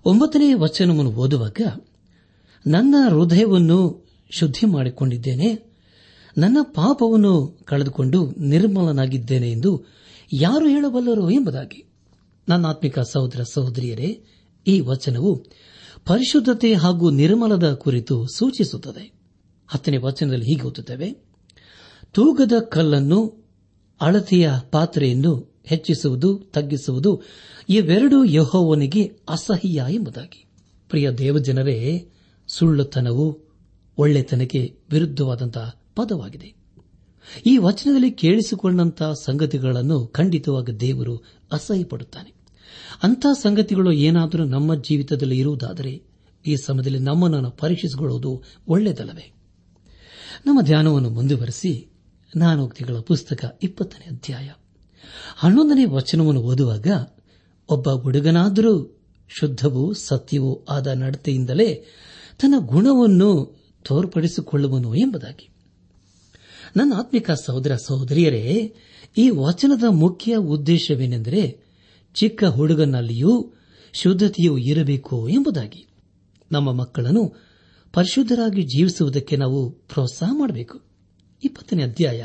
ಒಂಬತ್ತನೇ 0.05 0.55
ವಚನವನ್ನು 0.55 1.13
ಓದುವಾಗ, 1.13 1.61
ನನ್ನ 2.67 2.95
ಹೃದಯವನ್ನು 3.11 4.09
ಶುದ್ಧಿ 4.31 4.67
ಮಾಡಿಕೊಂಡಿದ್ದೇನೆ 4.67 5.69
ನನ್ನ 6.39 6.57
ಪಾಪವನ್ನು 6.63 7.59
ಕಳೆದುಕೊಂಡು 7.65 8.31
ನಿರ್ಮಲನಾಗಿದ್ದೇನೆ 8.39 9.53
ಎಂದು 9.53 9.85
ಯಾರು 10.33 10.69
ಹೇಳಬಲ್ಲರು 10.69 11.31
ಎಂಬುದಾಗಿ. 11.31 11.85
ನನ್ನ 12.49 12.67
ಆತ್ಮಿಕ 12.67 12.99
ಸಹೋದರ 12.99 13.43
ಸಹೋದರಿಯರೇ, 13.43 14.25
ಈ 14.67 14.81
ವಚನವು 14.81 15.45
ಪರಿಶುದ್ಧತೆ 16.05 16.75
ಹಾಗೂ 16.75 17.11
ನಿರ್ಮಲದ 17.11 17.73
ಕುರಿತು 17.73 18.27
ಸೂಚಿಸುತ್ತದೆ. 18.27 19.18
ಹತ್ತನೇ 19.69 19.97
ವಚನದಲ್ಲಿ 19.97 20.45
ಹೀಗೆ 20.45 20.63
ಓದುತ್ತೇವೆ. 20.63 21.17
ತೂಗದ 22.13 22.53
ಕಲ್ಲನ್ನು 22.69 23.49
ಅಳತೆಯ 24.01 24.51
ಪಾತ್ರೆಯನ್ನು 24.71 25.61
ಹೆಚ್ಚಿಸುವುದು, 25.65 26.39
ತಗ್ಗಿಸುವುದು 26.39 27.23
ಇವೆರಡೂ 27.69 28.25
ಯಹೋವನಿಗೆ 28.25 29.13
ಅಸಹ್ಯ 29.29 29.85
ಎಂಬುದಾಗಿ. 29.91 30.45
ಪ್ರಿಯ 30.89 31.11
ದೇವಜನರೇ, 31.11 32.09
ಸುಳ್ಳುತನವು 32.49 33.39
ಒಳ್ಳೆತನಕ್ಕೆ 33.99 34.79
ವಿರುದ್ಧವಾದಂತಹ 34.91 35.81
ಪದವಾಗಿದೆ. 35.97 36.55
ಈ 37.47 37.59
ವಚನದಲ್ಲಿ 37.59 38.11
ಕೇಳಿಸಿಕೊಂಡಂತಹ 38.11 39.13
ಸಂಗತಿಗಳನ್ನು 39.13 40.07
ಖಂಡಿತವಾಗಿ 40.07 40.77
ದೇವರು 40.81 41.17
ಅಸಹ್ಯಪಡುತ್ತಾನೆ. 41.53 42.33
ಅಂತಹ 43.03 43.33
ಸಂಗತಿಗಳು 43.33 43.93
ಏನಾದರೂ 43.93 44.45
ನಮ್ಮ 44.45 44.75
ಜೀವಿತದಲ್ಲಿ 44.75 45.39
ಇರುವುದಾದರೆ, 45.39 46.03
ಈ 46.47 46.57
ಸಮಯದಲ್ಲಿ 46.57 46.99
ನಮ್ಮನ್ನು 46.99 47.51
ಪರೀಕ್ಷಿಸಿಕೊಳ್ಳುವುದು 47.51 48.43
ಒಳ್ಳೆಯದಲ್ಲವೇ? 48.69 49.33
ನಮ್ಮ 50.47 50.61
ಧ್ಯಾನವನ್ನು 50.61 51.11
ಮುಂದುವರೆಸಿ 51.11 51.91
ನಾನೋಕ್ತಿಗಳ 52.37 52.99
ಪುಸ್ತಕ 52.99 53.59
ಇಪ್ಪತ್ತನೇ 53.63 54.15
ಅಧ್ಯಾಯ. 54.15 54.51
ಹನ್ನೊಂದನೇ 55.37 55.85
ವಚನವನ್ನು 55.85 56.41
ಓದುವಾಗ 56.41 56.87
ಒಬ್ಬ 57.69 57.91
ಹುಡುಗನಾದರೂ 57.91 59.01
ಶುದ್ಧವೂ 59.29 59.93
ಸತ್ಯವೂ 59.93 60.65
ಆದ 60.69 60.87
ನಡತೆಯಿಂದಲೇ 60.87 61.75
ತನ್ನ 62.41 62.55
ಗುಣವನ್ನು 62.59 63.59
ತೋರ್ಪಡಿಸಿಕೊಳ್ಳುವನು 63.89 64.95
ಎಂಬುದಾಗಿ. 64.95 65.49
ನನ್ನ 66.77 66.93
ಆತ್ಮಿಕ 66.97 67.31
ಸಹೋದರ 67.31 67.77
ಸಹೋದರಿಯರೇ, 67.77 68.75
ಈ 69.19 69.31
ವಚನದ 69.31 69.85
ಮುಖ್ಯ 69.89 70.37
ಉದ್ದೇಶವೇನೆಂದರೆ 70.37 71.61
ಚಿಕ್ಕ 72.15 72.45
ಹುಡುಗನಲ್ಲಿಯೂ 72.45 73.53
ಶುದ್ಧತೆಯೂ 73.93 74.59
ಇರಬೇಕು 74.59 75.29
ಎಂಬುದಾಗಿ. 75.29 75.87
ನಮ್ಮ 76.53 76.73
ಮಕ್ಕಳನ್ನು 76.73 77.48
ಪರಿಶುದ್ಧರಾಗಿ 77.93 78.63
ಜೀವಿಸುವುದಕ್ಕೆ 78.63 79.37
ನಾವು 79.37 79.71
ಪ್ರೋತ್ಸಾಹ 79.71 80.31
ಮಾಡಬೇಕು. 80.33 80.81
ಇಪ್ಪತ್ತನೇ 81.45 81.83
ಅಧ್ಯಾಯ 81.83 82.25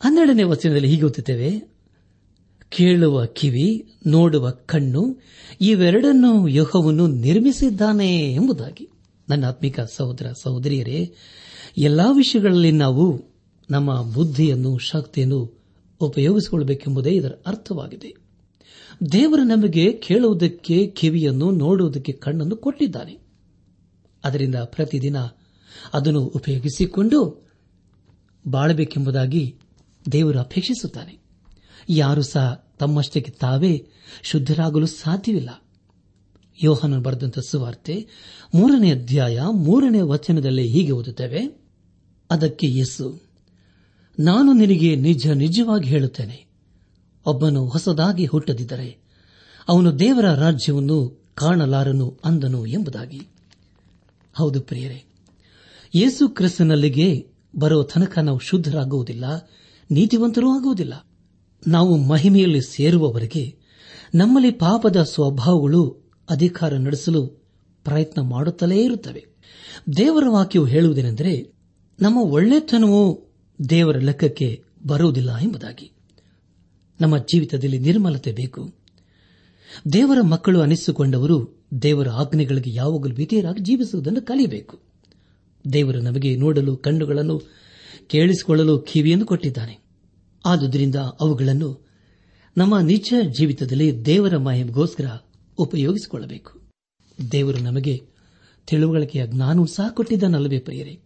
ಹನ್ನೆರಡನೇ 0.00 0.42
ವಚನದಲ್ಲಿ 0.42 0.88
ಹೀಗೆ 0.88 1.02
ಓದುತ್ತೇವೆ. 1.02 1.76
ಕೇಳುವ 2.68 3.26
ಕಿವಿ, 3.26 3.92
ನೋಡುವ 4.06 4.50
ಕಣ್ಣು, 4.50 5.16
ಇವೆರಡನ್ನು 5.60 6.48
ಯೋಹವನ್ನು 6.48 7.06
ನಿರ್ಮಿಸಿದ್ದಾನೆ 7.06 8.34
ಎಂಬುದಾಗಿ. 8.34 8.88
ನನ್ನ 9.28 9.44
ಆತ್ಮಿಕ 9.44 9.80
ಸಹೋದರ 9.80 10.26
ಸಹೋದರಿಯರೇ, 10.42 11.14
ಎಲ್ಲಾ 11.78 12.10
ವಿಷಯಗಳಲ್ಲಿ 12.10 12.72
ನಾವು 12.72 13.24
ನಮ್ಮ 13.70 14.02
ಬುದ್ಧಿಯನ್ನು, 14.02 14.78
ಶಕ್ತಿಯನ್ನು 14.78 15.64
ಉಪಯೋಗಿಸಿಕೊಳ್ಳಬೇಕೆಂಬುದೇ 16.00 17.10
ಇದರ 17.10 17.32
ಅರ್ಥವಾಗಿದೆ. 17.46 18.14
ದೇವರು 19.12 19.42
ನಮಗೆ 19.42 19.92
ಕೇಳುವುದಕ್ಕೆ, 19.92 20.86
ಕಿವಿಯನ್ನು 20.86 21.50
ನೋಡುವುದಕ್ಕೆ, 21.50 22.12
ಕಣ್ಣನ್ನು 22.12 22.56
ಕೊಟ್ಟಿದ್ದಾನೆ. 22.56 23.25
ಅದರಿಂದ 24.24 24.54
ಪ್ರತಿದಿನ 24.54 25.16
ಅದನ್ನು 25.94 26.20
ಉಪಯೋಗಿಸಿಕೊಂಡು 26.20 27.46
ಬಾಳಬೇಕೆಂಬುದಾಗಿ 28.46 29.58
ದೇವರು 30.12 30.40
ಅಪೇಕ್ಷಿಸುತ್ತಾನೆ. 30.40 31.18
ಯಾರು 31.88 32.22
ಸಹ 32.22 32.66
ತಮ್ಮಷ್ಟಕ್ಕೆ 32.78 33.30
ತಾವೇ 33.30 33.86
ಶುದ್ಧರಾಗಲು 34.22 34.86
ಸಾಧ್ಯವಿಲ್ಲ. 34.86 35.50
ಯೋಹನ 36.62 36.98
ಬರೆದಂತಹ 36.98 37.40
ಸುವಾರ್ತೆ 37.48 38.06
ಮೂರನೇ 38.54 38.92
ಅಧ್ಯಾಯ 38.92 39.40
ಮೂರನೇ 39.52 40.00
ವಚನದಲ್ಲಿ 40.00 40.68
ಹೀಗೆ 40.68 40.90
ಓದುತ್ತೇವೆ. 40.90 41.60
ಅದಕ್ಕೆ 42.30 42.66
ಯೇಸು, 42.66 43.22
ನಾನು 44.18 44.52
ನಿನಗೆ 44.52 44.96
ನಿಜ 44.96 45.26
ನಿಜವಾಗಿ 45.26 45.88
ಹೇಳುತ್ತೇನೆ. 45.88 46.46
ಒಬ್ಬನು 47.26 47.66
ಹೊಸದಾಗಿ 47.66 48.26
ಹುಟ್ಟದಿದ್ದರೆ 48.26 48.98
ಅವನು 49.68 49.98
ದೇವರ 49.98 50.34
ರಾಜ್ಯವನ್ನು 50.34 51.24
ಕಾಣಲಾರನು 51.34 52.20
ಅಂದನು 52.24 52.66
ಎಂಬುದಾಗಿ. 52.66 53.20
ಹೌದು 54.36 54.60
ಪ್ರಿಯರೇ. 54.60 55.04
ಯೇಸು 55.94 56.28
ಕ್ರಿಸ್ತನಲ್ಲಿಗೆ 56.28 57.28
ಬರೋ 57.58 57.82
ತನಕ 57.82 58.18
ನಾವು 58.18 58.38
ಶುದ್ಧರಾಗುವುದಿಲ್ಲ, 58.38 59.24
ನೀತಿವಂತರೂ 59.90 60.50
ಆಗುವುದಿಲ್ಲ. 60.50 61.06
ನಾವು 61.66 61.96
ಮಹಿಮೆಯಲ್ಲಿ 61.96 62.60
ಸೇರುವವರೆಗೆ 62.60 63.56
ನಮ್ಮಲ್ಲಿ 64.14 64.50
ಪಾಪದ 64.50 65.02
ಸ್ವಭಾವಗಳು 65.02 66.12
ಅಧಿಕಾರ 66.30 66.74
ನಡೆಸಲು 66.74 67.26
ಪ್ರಯತ್ನ 67.84 68.22
ಮಾಡುತ್ತಲೇ 68.22 68.84
ಇರುತ್ತವೆ. 68.84 69.26
ದೇವರ 69.96 70.24
ವಾಕ್ಯವು 70.28 70.64
ಹೇಳುವುದೇನೆಂದರೆ, 70.64 71.52
ನಮ್ಮ 72.02 72.18
ಒಳ್ಳೆತನವು 72.18 73.26
ದೇವರ 73.70 73.96
ಲೆಕ್ಕಕ್ಕೆ 73.96 74.64
ಬರುವುದಿಲ್ಲ 74.86 75.36
ಎಂಬುದಾಗಿ. 75.36 75.92
ನಮ್ಮ 77.00 77.18
ಜೀವಿತದಲ್ಲಿ 77.18 77.78
ನಿರ್ಮಲತೆ 77.78 78.32
ಬೇಕು. 78.32 78.85
ದೇವರ 79.92 80.20
ಮಕ್ಕಳು 80.20 80.60
ಅನಿಸಿಕೊಂಡವರು 80.60 81.64
ದೇವರ 81.82 82.08
ಆಜ್ಞೆಗಳಿಗೆ 82.08 82.74
ಯಾವಾಗಲೂ 82.74 83.14
ವಿಧೇಯರಾಗಿ 83.14 83.62
ಜೀವಿಸುವುದನ್ನು 83.62 84.22
ಕಲಿಯಬೇಕು. 84.22 84.80
ದೇವರು 85.72 86.00
ನಮಗೆ 86.00 86.36
ನೋಡಲು 86.36 86.76
ಕಣ್ಣುಗಳನ್ನು 86.76 87.42
ಕೇಳಿಸಿಕೊಳ್ಳಲು 88.06 88.78
ಕಿವಿಯನ್ನು 88.78 89.26
ಕೊಟ್ಟಿದ್ದಾನೆ. 89.26 89.78
ಆದುದರಿಂದ 90.46 90.96
ಅವುಗಳನ್ನು 90.96 91.86
ನಮ್ಮ 92.56 92.78
ನಿಜ 92.78 93.14
ಜೀವಿತದಲ್ಲಿ 93.38 94.04
ದೇವರ 94.04 94.36
ಮಹಿಮೆಗೋಸ್ಕರ 94.36 95.04
ಉಪಯೋಗಿಸಿಕೊಳ್ಳಬೇಕು. 95.58 96.60
ದೇವರು 97.32 97.58
ನಮಗೆ 97.58 98.06
ತಿಳುವಳಿಕೆಯ 98.66 99.26
ಜ್ಞಾನವೂ 99.26 99.66
ಸಹ 99.66 99.88
ಕೊಟ್ಟಿದ್ದಾನಲ್ಲವೇ 99.90 100.58
ಪ್ರಿಯರೇ? 100.58 101.00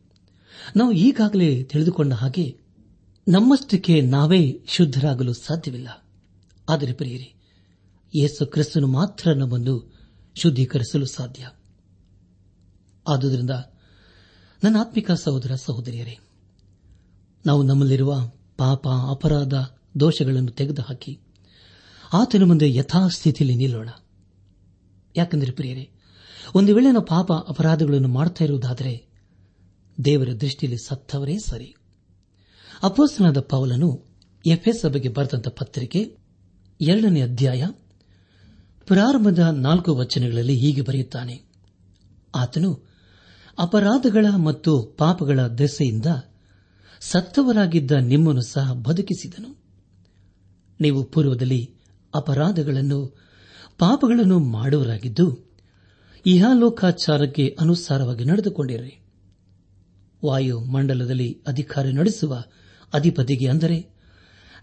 ನಾವು 0.77 0.93
ಈಗಾಗಲೇ 0.93 1.63
ತಿಳಿದುಕೊಂಡ 1.63 2.13
ಹಾಗೆ 2.13 2.59
ನಮ್ಮಷ್ಟಕ್ಕೆ 3.29 4.01
ನಾವೇ 4.01 4.61
ಶುದ್ಧರಾಗಲು 4.69 5.33
ಸಾಧ್ಯವಿಲ್ಲ. 5.33 6.07
ಆದರೆ 6.69 6.93
ಪ್ರಿಯರೇ 6.93 7.35
ಯೇಸು 8.15 8.47
ಕ್ರಿಸ್ತನು 8.47 8.87
ಮಾತ್ರ 8.87 9.33
ನಮ್ಮನ್ನು 9.33 9.93
ಶುದ್ದೀಕರಿಸಲು 10.35 11.07
ಸಾಧ್ಯ. 11.07 11.51
ಆದುದರಿಂದ 13.09 13.51
ನನ್ನ 14.65 14.77
ಆತ್ಮಿಕ 14.81 15.11
ಸಹೋದರ 15.11 15.55
ಸಹೋದರಿಯರೇ, 15.55 16.19
ನಾವು 17.47 17.63
ನಮ್ಮಲ್ಲಿರುವ 17.63 18.15
ಪಾಪ, 18.57 18.89
ಅಪರಾಧ, 18.89 19.55
ದೋಷಗಳನ್ನು 20.01 20.51
ತೆಗೆದುಹಾಕಿ 20.51 21.21
ಆತನ 22.13 22.45
ಮುಂದೆ 22.45 22.75
ಯಥಾಸ್ಥಿತಿಯಲ್ಲಿ 22.75 23.57
ನಿಲ್ಲೋಣ. 23.57 23.89
ಯಾಕೆಂದರೆ 25.17 25.53
ಪ್ರಿಯರೇ, 25.53 25.91
ಒಂದು 26.55 26.75
ವೇಳೆ 26.75 26.93
ನಾವು 26.93 27.07
ಪಾಪ, 27.07 27.33
ಅಪರಾಧಗಳನ್ನು 27.33 28.09
ಮಾಡ್ತಾ 28.09 28.45
ಇರುವುದಾದರೆ 28.45 29.07
ದೇವರ 30.05 30.29
ದೃಷ್ಟಿಯಲ್ಲಿ 30.33 30.87
ಸತ್ತವರೇ 30.87 31.39
ಸರಿ. 31.39 31.75
ಅಪೋಸ್ತನಾದ 32.83 33.41
ಪೌಲನು 33.41 34.07
ಎಫ್ಎಸ್ 34.47 34.81
ಸಭೆಗೆ 34.81 35.09
ಬರೆದಂತ 35.09 35.49
ಪತ್ರಿಕೆ 35.49 36.17
ಎರಡನೇ 36.81 37.23
ಅಧ್ಯಾಯ 37.23 37.65
ಪ್ರಾರಂಭದ 38.91 39.39
ನಾಲ್ಕು 39.39 39.97
ವಚನಗಳಲ್ಲಿ 39.97 40.57
ಹೀಗೆ 40.57 40.81
ಬರೆಯುತ್ತಾನೆ. 40.81 41.43
ಆತನು 42.35 42.81
ಅಪರಾಧಗಳ 43.59 44.27
ಮತ್ತು 44.37 44.83
ಪಾಪಗಳ 44.99 45.41
ದೆಸೆಯಿಂದ 45.47 46.07
ಸತ್ತವರಾಗಿದ್ದ 47.01 47.91
ನಿಮ್ಮನ್ನು 47.91 48.43
ಸಹ 48.43 48.73
ಬದುಕಿಸಿದನು. 48.73 49.63
ನೀವು 50.81 51.05
ಪೂರ್ವದಲ್ಲಿ 51.05 51.75
ಅಪರಾಧಗಳನ್ನು, 52.15 53.17
ಪಾಪಗಳನ್ನು 53.79 54.39
ಮಾಡುವರಾಗಿದ್ದು 54.39 55.39
ಇಹಾಲೋಕಾಚಾರಕ್ಕೆ 56.27 57.57
ಅನುಸಾರವಾಗಿ 57.61 58.25
ನಡೆದುಕೊಂಡಿರಿ. 58.25 59.05
ವಾಯುಮಂಡಲದಲ್ಲಿ 60.25 61.43
ಅಧಿಕಾರ 61.47 61.87
ನಡೆಸುವ 61.87 62.43
ಅಧಿಪತಿಗೆ 62.95 63.49
ಅಂದರೆ 63.49 64.00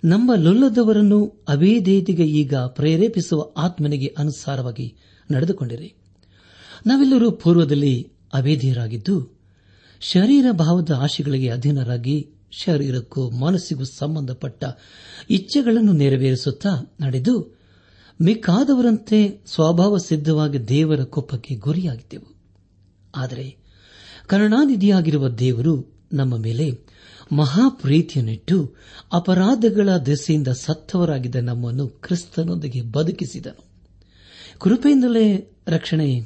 ನಮ್ಮ 0.03 0.35
ಲೊಲ್ಲದವರನ್ನು 0.35 1.45
ಅವೇದೇದಿಗೆ 1.47 2.27
ಈಗ 2.27 2.55
ಪ್ರೇರೇಪಿಸುವ 2.55 3.51
ಆತ್ಮನಿಗೆ 3.57 4.15
ಅನುಸಾರವಾಗಿ 4.17 4.95
ನಡೆದುಕೊಂಡಿರಿ. 5.31 5.93
ನಾವೆಲ್ಲರೂ 6.85 7.31
ಪೂರ್ವದಲ್ಲಿ 7.31 8.11
ಅವೇಧಿಯರಾಗಿದ್ದು 8.33 9.37
ಶರೀರ 10.01 10.45
ಭಾವದ 10.51 10.91
ಆಶೆಗಳಿಗೆ 10.91 11.49
ಅಧೀನರಾಗಿ 11.49 12.29
ಶರೀರಕ್ಕೂ 12.51 13.29
ಮನಸ್ಸಿಗೂ 13.29 13.83
ಸಂಬಂಧಪಟ್ಟ 13.83 14.63
ಇಚ್ಛೆಗಳನ್ನು 15.29 15.91
ನೆರವೇರಿಸುತ್ತಾ 15.91 16.69
ನಡೆದು, 17.01 17.57
ಮಿಕ್ಕಾದವರಂತೆ 18.21 19.41
ಸ್ವಭಾವ 19.47 19.97
ಸಿದ್ಧವಾಗಿ 19.97 20.67
ದೇವರ 20.67 21.03
ಕೋಪಕ್ಕೆ 21.03 21.55
ಗುರಿಯಾಗಿದ್ದೆವು. 21.55 22.35
ಆದರೆ 23.15 23.57
ಕರುಣಾನಿಧಿಯಾಗಿರುವ 24.27 25.27
ದೇವರು 25.27 25.93
ನಮ್ಮ 26.13 26.37
ಮೇಲೆ 26.37 26.96
ಮಹಾಪ್ರೀತಿಯನ್ನಿಟ್ಟು 27.31 28.75
ಅಪರಾಧಗಳ 29.13 29.89
ದೆಸೆಯಿಂದ 29.89 30.47
ಸತ್ತವರಾಗಿದ್ದ 30.47 31.35
ನಮ್ಮನ್ನು 31.35 31.87
ಕ್ರಿಸ್ತನೊಂದಿಗೆ 31.87 32.81
ಬದುಕಿಸಿದನು. 32.81 33.65
ಕೃಪೆಯಿಂದಲೇ 34.59 35.53
ರಕ್ಷಣೆ 35.67 36.19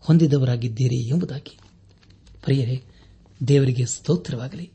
ಹೊಂದಿದವರಾಗಿದ್ದೀರಿ 0.00 1.08
ಎಂಬುದಾಗಿ. 1.08 1.58
ಪ್ರಿಯರೇ, 2.44 2.84
ದೇವರಿಗೆ 3.48 3.86
ಸ್ತೋತ್ರವಾಗಲಿ. 3.86 4.72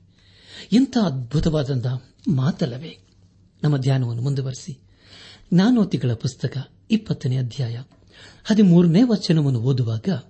ಇಂಥ 0.72 0.98
ಅದ್ಭುತವಾದಂತಹ 1.04 2.04
ಮಾತಲ್ಲವೇ. 2.28 2.98
ನಮ್ಮ 3.64 3.78
ಧ್ಯಾನವನ್ನು 3.78 4.22
ಮುಂದುವರೆಸಿ. 4.22 4.80
ಜ್ಞಾನೋತಿಗಳ 5.54 6.14
ಪುಸ್ತಕ 6.14 6.58
ಇಪ್ಪತ್ತನೇ 6.92 7.38
ಅಧ್ಯಾಯ 7.38 7.82
ಹದಿಮೂರನೇ 8.44 9.04
ವಚನವನ್ನು 9.04 9.60
ಓದುವಾಗ 9.60 10.22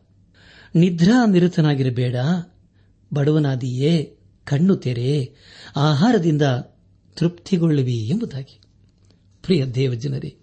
ನಿದ್ರಾ 0.75 1.25
ನಿರತನಾಗಿರಬೇಡ 1.25 2.15
ಬಡವನಾದಿಯೇ 3.13 4.16
ಕಣ್ಣು 4.47 4.75
ತೆರೆ, 4.75 5.33
ಆಹಾರದಿಂದ 5.75 6.41
ತೃಪ್ತಿಗೊಳ್ಳುವಿ 7.15 7.97
ಎಂಬುದಾಗಿ. 7.97 8.59
ಪ್ರಿಯ 9.43 9.65
ದೇವಜನರೇ 9.65 10.35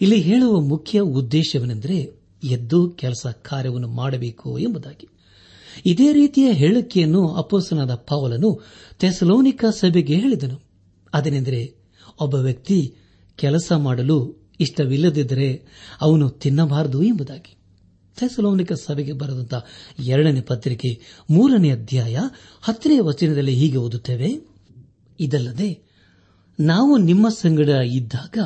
ಇಲ್ಲಿ 0.00 0.20
ಹೇಳುವ 0.20 0.60
ಮುಖ್ಯ 0.60 1.00
ಉದ್ದೇಶವೆಂದರೆ 1.00 2.12
ಎದ್ದು 2.44 2.90
ಕೆಲಸ 2.90 3.26
ಕಾರ್ಯವನ್ನು 3.26 3.88
ಮಾಡಬೇಕು 3.88 4.58
ಎಂಬುದಾಗಿ. 4.58 5.08
ಇದೇ 5.86 6.12
ರೀತಿಯ 6.12 6.52
ಹೇಳಿಕೆಯನ್ನು 6.52 7.28
ಅಪೋಸನಾದ 7.28 7.94
ಪಾವಲನು 7.94 8.62
ತೆಸಲೋನಿಕ 8.98 9.64
ಸಭೆಗೆ 9.64 10.14
ಹೇಳಿದನು. 10.14 10.62
ಅದೇನೆಂದರೆ, 11.14 11.74
ಒಬ್ಬ 12.20 12.34
ವ್ಯಕ್ತಿ 12.34 12.94
ಕೆಲಸ 13.36 13.72
ಮಾಡಲು 13.72 14.48
ಇಷ್ಟವಿಲ್ಲದಿದ್ದರೆ 14.60 15.62
ಅವನು 16.00 16.30
ತಿನ್ನಬಾರದು 16.30 17.02
ಎಂಬುದಾಗಿ. 17.02 17.55
ಥೆಸಲೋನಿಕ 18.16 18.72
ಸಭೆಗೆ 18.72 19.12
ಬರೆದಂತಹ 19.12 19.64
ಎರಡನೇ 19.98 20.40
ಪತ್ರಿಕೆ 20.40 21.00
ಮೂರನೇ 21.30 21.70
ಅಧ್ಯಾಯ 21.70 22.18
ಹತ್ತನೇ 22.62 22.98
ವಚನದಲ್ಲಿ 22.98 23.54
ಹೀಗೆ 23.54 23.76
ಓದುತ್ತೇವೆ. 23.76 24.48
ಇದಲ್ಲದೆ 25.20 25.82
ನಾವು 26.60 26.98
ನಿಮ್ಮ 26.98 27.28
ಸಂಗಡ 27.28 27.68
ಇದ್ದಾಗ 27.68 28.38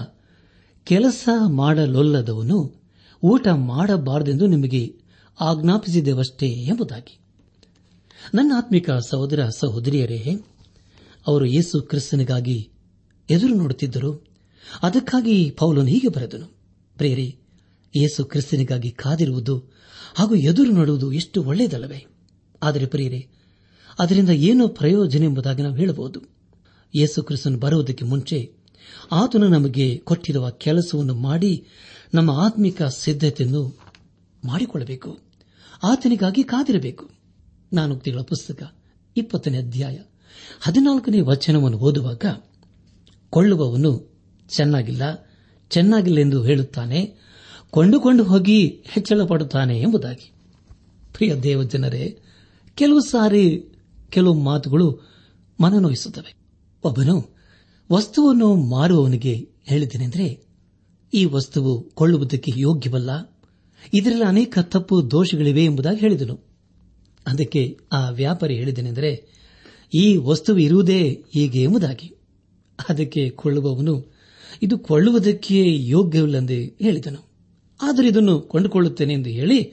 ಕೆಲಸ 0.84 1.28
ಮಾಡಲೊಲ್ಲದವನು 1.48 2.80
ಊಟ 3.22 3.48
ಮಾಡಬಾರದೆಂದು 3.48 4.46
ನಿಮಗೆ 4.46 4.96
ಆಜ್ಞಾಪಿಸಿದೆವಷ್ಟೇ 5.40 6.46
ಎಂಬುದಾಗಿ. 6.46 7.18
ನನ್ನ 8.34 8.52
ಆತ್ಮಿಕ 8.56 8.90
ಸಹೋದರ 8.90 9.48
ಸಹೋದರಿಯರೇ, 9.48 10.36
ಅವರು 11.26 11.46
ಯೇಸು 11.46 11.82
ಕ್ರಿಸ್ತನಿಗಾಗಿ 11.82 12.70
ಎದುರು 13.30 13.54
ನೋಡುತ್ತಿದ್ದರು. 13.54 14.26
ಅದಕ್ಕಾಗಿ 14.82 15.50
ಪೌಲನು 15.50 15.86
ಹೀಗೆ 15.86 16.08
ಬರೆದನು. 16.08 16.46
ಪ್ರೇರಿ 16.96 17.38
ಯೇಸು 17.96 18.24
ಕ್ರಿಸ್ತನಿಗಾಗಿ 18.24 18.90
ಕಾದಿರುವುದು 18.90 19.64
ಹಾಗೂ 20.14 20.34
ಎದುರು 20.34 20.70
ನೋಡುವುದು 20.70 21.12
ಎಷ್ಟು 21.12 21.44
ಒಳ್ಳೆಯದಲ್ಲವೇ? 21.44 22.06
ಆದರೆ 22.62 22.86
ಪ್ರಿಯರೇ, 22.86 23.28
ಅದರಿಂದ 23.98 24.28
ಏನು 24.28 24.68
ಪ್ರಯೋಜನ 24.68 25.22
ಎಂಬುದಾಗಿ 25.22 25.62
ನಾವು 25.62 25.74
ಹೇಳಬಹುದು. 25.74 26.20
ಯೇಸು 26.94 27.22
ಕ್ರಿಸ್ತನು 27.22 27.58
ಬರುವುದಕ್ಕೆ 27.58 28.04
ಮುಂಚೆ 28.04 28.52
ಆತನು 29.12 29.48
ನಮಗೆ 29.48 29.98
ಕೊಟ್ಟಿರುವ 29.98 30.50
ಕೆಲಸವನ್ನು 30.50 31.14
ಮಾಡಿ 31.14 31.66
ನಮ್ಮ 32.14 32.30
ಆತ್ಮಿಕ 32.30 32.82
ಸಿದ್ಧತೆಯನ್ನು 32.82 33.78
ಮಾಡಿಕೊಳ್ಳಬೇಕು. 34.44 35.18
ಆತನಿಗಾಗಿ 35.82 36.42
ಕಾದಿರಬೇಕು. 36.42 37.10
ನಾನು 37.72 37.96
ತಿಳಿದ 37.96 38.20
ಪುಸ್ತಕ, 38.20 38.74
ಇಪ್ಪತ್ತನೇ 39.16 39.58
ಅಧ್ಯಾಯ, 39.58 39.98
ಹದಿನಾಲ್ಕನೇ 40.60 41.20
ವಚನವನ್ನು 41.20 41.78
ಓದುವಾಗ, 41.78 42.24
ಕೊಳ್ಳುವವನು 43.30 44.18
ಚೆನ್ನಾಗಿಲ್ಲ 44.48 45.02
ಚೆನ್ನಾಗಿಲ್ಲ 45.70 46.18
ಎಂದು 46.18 46.44
ಹೇಳುತ್ತಾನೆ 46.44 47.29
ಕೊಂಡುಕೊಂಡು 47.70 48.24
ಹೋಗಿ 48.24 48.82
ಹೆಚ್ಚಳ 48.84 49.24
ಪಡುತ್ತಾನೆ 49.24 49.80
ಎಂಬುದಾಗಿ. 49.80 50.32
ಪ್ರಿಯ 51.12 51.34
ದೇವಜನರೇ, 51.34 52.18
ಕೆಲವು 52.74 53.00
ಸಾರಿ 53.00 53.64
ಕೆಲವು 54.10 54.34
ಮಾತುಗಳು 54.34 55.00
ಮನನೋಯಿಸುತ್ತವೆ. 55.60 56.34
ಒಬ್ಬನು 56.84 57.30
ವಸ್ತುವನ್ನು 57.92 58.54
ಮಾರುವವನಿಗೆ 58.54 59.48
ಹೇಳಿದ್ದೇನೆಂದರೆ, 59.64 60.46
ಈ 61.14 61.24
ವಸ್ತುವು 61.24 61.82
ಕೊಳ್ಳುವುದಕ್ಕೆ 61.82 62.52
ಯೋಗ್ಯವಲ್ಲ, 62.56 63.38
ಇದರಲ್ಲಿ 63.94 64.24
ಅನೇಕ 64.24 64.58
ತಪ್ಪು 64.62 65.10
ದೋಷಗಳಿವೆ 65.10 65.64
ಎಂಬುದಾಗಿ 65.64 66.00
ಹೇಳಿದನು. 66.00 66.40
ಅದಕ್ಕೆ 67.26 67.78
ಆ 67.92 68.10
ವ್ಯಾಪಾರಿ 68.10 68.54
ಹೇಳಿದನೆಂದರೆ 68.54 69.26
ಈ 69.94 70.16
ವಸ್ತು 70.16 70.58
ಇರುವುದೇ 70.58 71.24
ಹೀಗೆ 71.32 71.62
ಎಂಬುದಾಗಿ. 71.62 72.14
ಅದಕ್ಕೆ 72.88 73.30
ಕೊಳ್ಳುವವನು, 73.30 74.14
ಇದು 74.62 74.78
ಕೊಳ್ಳುವುದಕ್ಕೆ 74.78 75.88
ಯೋಗ್ಯವಿಲ್ಲದೆ 75.88 76.64
ಹೇಳಿದನು. 76.64 77.29
ಆದರೆ 77.82 78.08
ಇದನ್ನು 78.08 78.40
ಕೊಂಡುಕೊಳ್ಳುತ್ತೇನೆ 78.40 79.14
ಎಂದು 79.14 79.30
ಹೇಳಿ 79.30 79.72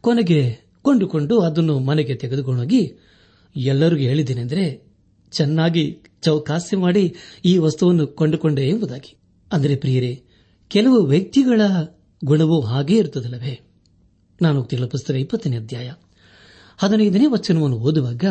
ಕೊನೆಗೆ 0.00 0.68
ಕೊಂಡುಕೊಂಡು 0.82 1.40
ಅದನ್ನು 1.40 1.78
ಮನೆಗೆ 1.78 2.14
ತೆಗೆದುಕೊಂಡೋಗಿ 2.14 2.94
ಎಲ್ಲರಿಗೂ 3.56 4.02
ಹೇಳಿದ್ದೇನೆಂದರೆ 4.02 4.88
ಚೆನ್ನಾಗಿ 5.32 6.02
ಚೌಕಾಸಿ 6.22 6.76
ಮಾಡಿ 6.76 7.14
ಈ 7.44 7.58
ವಸ್ತುವನ್ನು 7.58 8.06
ಕೊಂಡುಕೊಂಡೆ 8.06 8.68
ಎಂಬುದಾಗಿ. 8.68 9.16
ಅಂದರೆ 9.52 9.76
ಪ್ರಿಯರೇ, 9.76 10.22
ಕೆಲವು 10.68 11.06
ವ್ಯಕ್ತಿಗಳ 11.06 11.60
ಗುಣವು 12.24 12.60
ಹಾಗೇ 12.60 12.96
ಇರುತ್ತದಲ್ಲವೇ? 12.96 13.60
ನಾನು 14.42 14.64
ತಿಂಗಳ 14.64 14.86
ಪುಸ್ತಕ 14.86 15.14
ಇಪ್ಪತ್ತನೇ 15.14 15.56
ಅಧ್ಯಾಯ 15.56 15.92
ಹದಿನೈದನೇ 16.78 17.26
ವಚನವನ್ನು 17.26 17.76
ಓದುವಾಗ, 17.76 18.24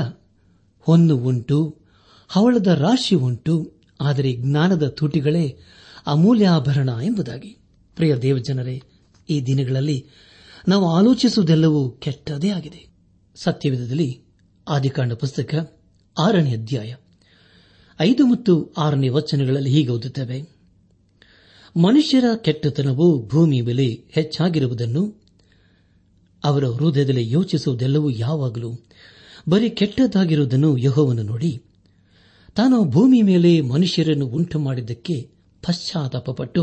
ಹೊನ್ನು 0.79 1.17
ಉಂಟು, 1.17 1.75
ಹವಳದ 2.27 2.67
ರಾಶಿ 2.67 3.15
ಉಂಟು, 3.15 3.71
ಆದರೆ 4.01 4.33
ಜ್ಞಾನದ 4.33 4.87
ತುಟಿಗಳೇ 4.87 5.57
ಅಮೂಲ್ಯಾಭರಣ 6.07 6.89
ಎಂಬುದಾಗಿ. 7.03 7.57
ಪ್ರಿಯ 7.95 8.15
ದೇವಜನರೇ 8.15 8.81
ಈ 9.29 9.41
ದಿನಗಳಲ್ಲಿ 9.41 9.97
ನಾವು 10.67 10.85
ಆಲೋಚಿಸುವುದೆಲ್ಲವೂ 10.89 11.89
ಕೆಟ್ಟದೇ 11.89 12.49
ಆಗಿದೆ. 12.49 12.81
ಸತ್ಯವಿಧದಲ್ಲಿ 13.35 14.09
ಆದಿಕಾಂಡ 14.67 15.13
ಪುಸ್ತಕ 15.13 15.55
ಆರನೇ 16.17 16.51
ಅಧ್ಯಾಯ 16.53 16.95
ಐದು 17.99 18.25
ಮತ್ತು 18.25 18.53
ಆರನೇ 18.77 19.09
ವಚನಗಳಲ್ಲಿ 19.09 19.69
ಹೀಗೆ 19.69 19.91
ಓದುತ್ತವೆ. 19.91 20.39
ಮನುಷ್ಯರ 21.75 22.23
ಕೆಟ್ಟತನವು 22.35 23.27
ಭೂಮಿ 23.27 23.61
ಬೆಲೆ 23.61 23.87
ಹೆಚ್ಚಾಗಿರುವುದನ್ನು 24.11 25.03
ಅವರ 26.43 26.65
ಹೃದಯದಲ್ಲಿ 26.67 27.31
ಯೋಚಿಸುವುದೆಲ್ಲವೂ 27.31 28.09
ಯಾವಾಗಲೂ 28.09 28.71
ಬರೀ 29.49 29.69
ಕೆಟ್ಟದಾಗಿರುವುದನ್ನು 29.69 30.77
ಯಹೋವನ್ನು 30.77 31.23
ನೋಡಿ, 31.23 31.51
ತಾನು 32.55 32.77
ಭೂಮಿ 32.85 33.21
ಮೇಲೆ 33.21 33.61
ಮನುಷ್ಯರನ್ನು 33.61 34.25
ಉಂಟು 34.27 34.59
ಮಾಡಿದ್ದಕ್ಕೆ 34.59 35.15
ಪಶ್ಚಾತ್ತಾಪಪಟ್ಟು 35.63 36.61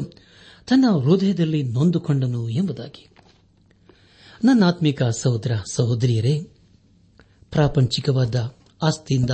ತನ್ನ 0.66 0.84
ಹೃದಯದಲ್ಲಿ 1.02 1.62
ನೊಂದುಕೊಂಡನು 1.62 2.48
ಎಂಬುದಾಗಿ. 2.48 3.08
ನನ್ನ 4.44 4.64
ಆತ್ಮಿಕ 4.64 5.02
ಸಹೋದರ, 5.02 5.52
ಸಹೋದರಿಯರೇ, 5.72 6.40
ಪ್ರಾಪಂಚಿಕವಾದ 7.50 8.54
ಆಸ್ತಿಯಿಂದ 8.82 9.30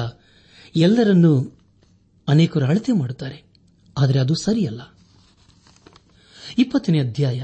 ಎಲ್ಲರನ್ನೂ 0.76 1.58
ಅನೇಕರು 2.28 2.64
ಅಳತೆ 2.64 2.92
ಮಾಡುತ್ತಾರೆ, 2.92 3.44
ಆದರೆ 3.98 4.18
ಅದು 4.18 4.34
ಸರಿಯಲ್ಲ. 4.34 4.80
ಇಪ್ಪತ್ತನೇ 6.58 6.98
ಅಧ್ಯಾಯ 6.98 7.42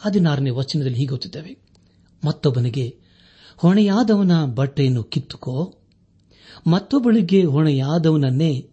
ಹದಿನಾರನೇ 0.00 0.50
ವಚನದಲ್ಲಿ 0.50 0.96
ಹೀಗೆ 0.96 1.08
ಗೊತ್ತಿದ್ದೇವೆ 1.08 1.56
ಮತ್ತೊಬ್ಬನಿಗೆ, 2.24 2.98
ಹೊಣೆಯಾದವನ 3.56 4.44
ಬಟ್ಟೆಯನ್ನು 4.44 5.02
ಕಿತ್ತುಕೋ, 5.02 5.78
ಮತ್ತೊಬ್ಬಳಿಗೆ 6.66 7.44
ಹೊಣೆಯಾದವನನ್ನೇ 7.44 8.70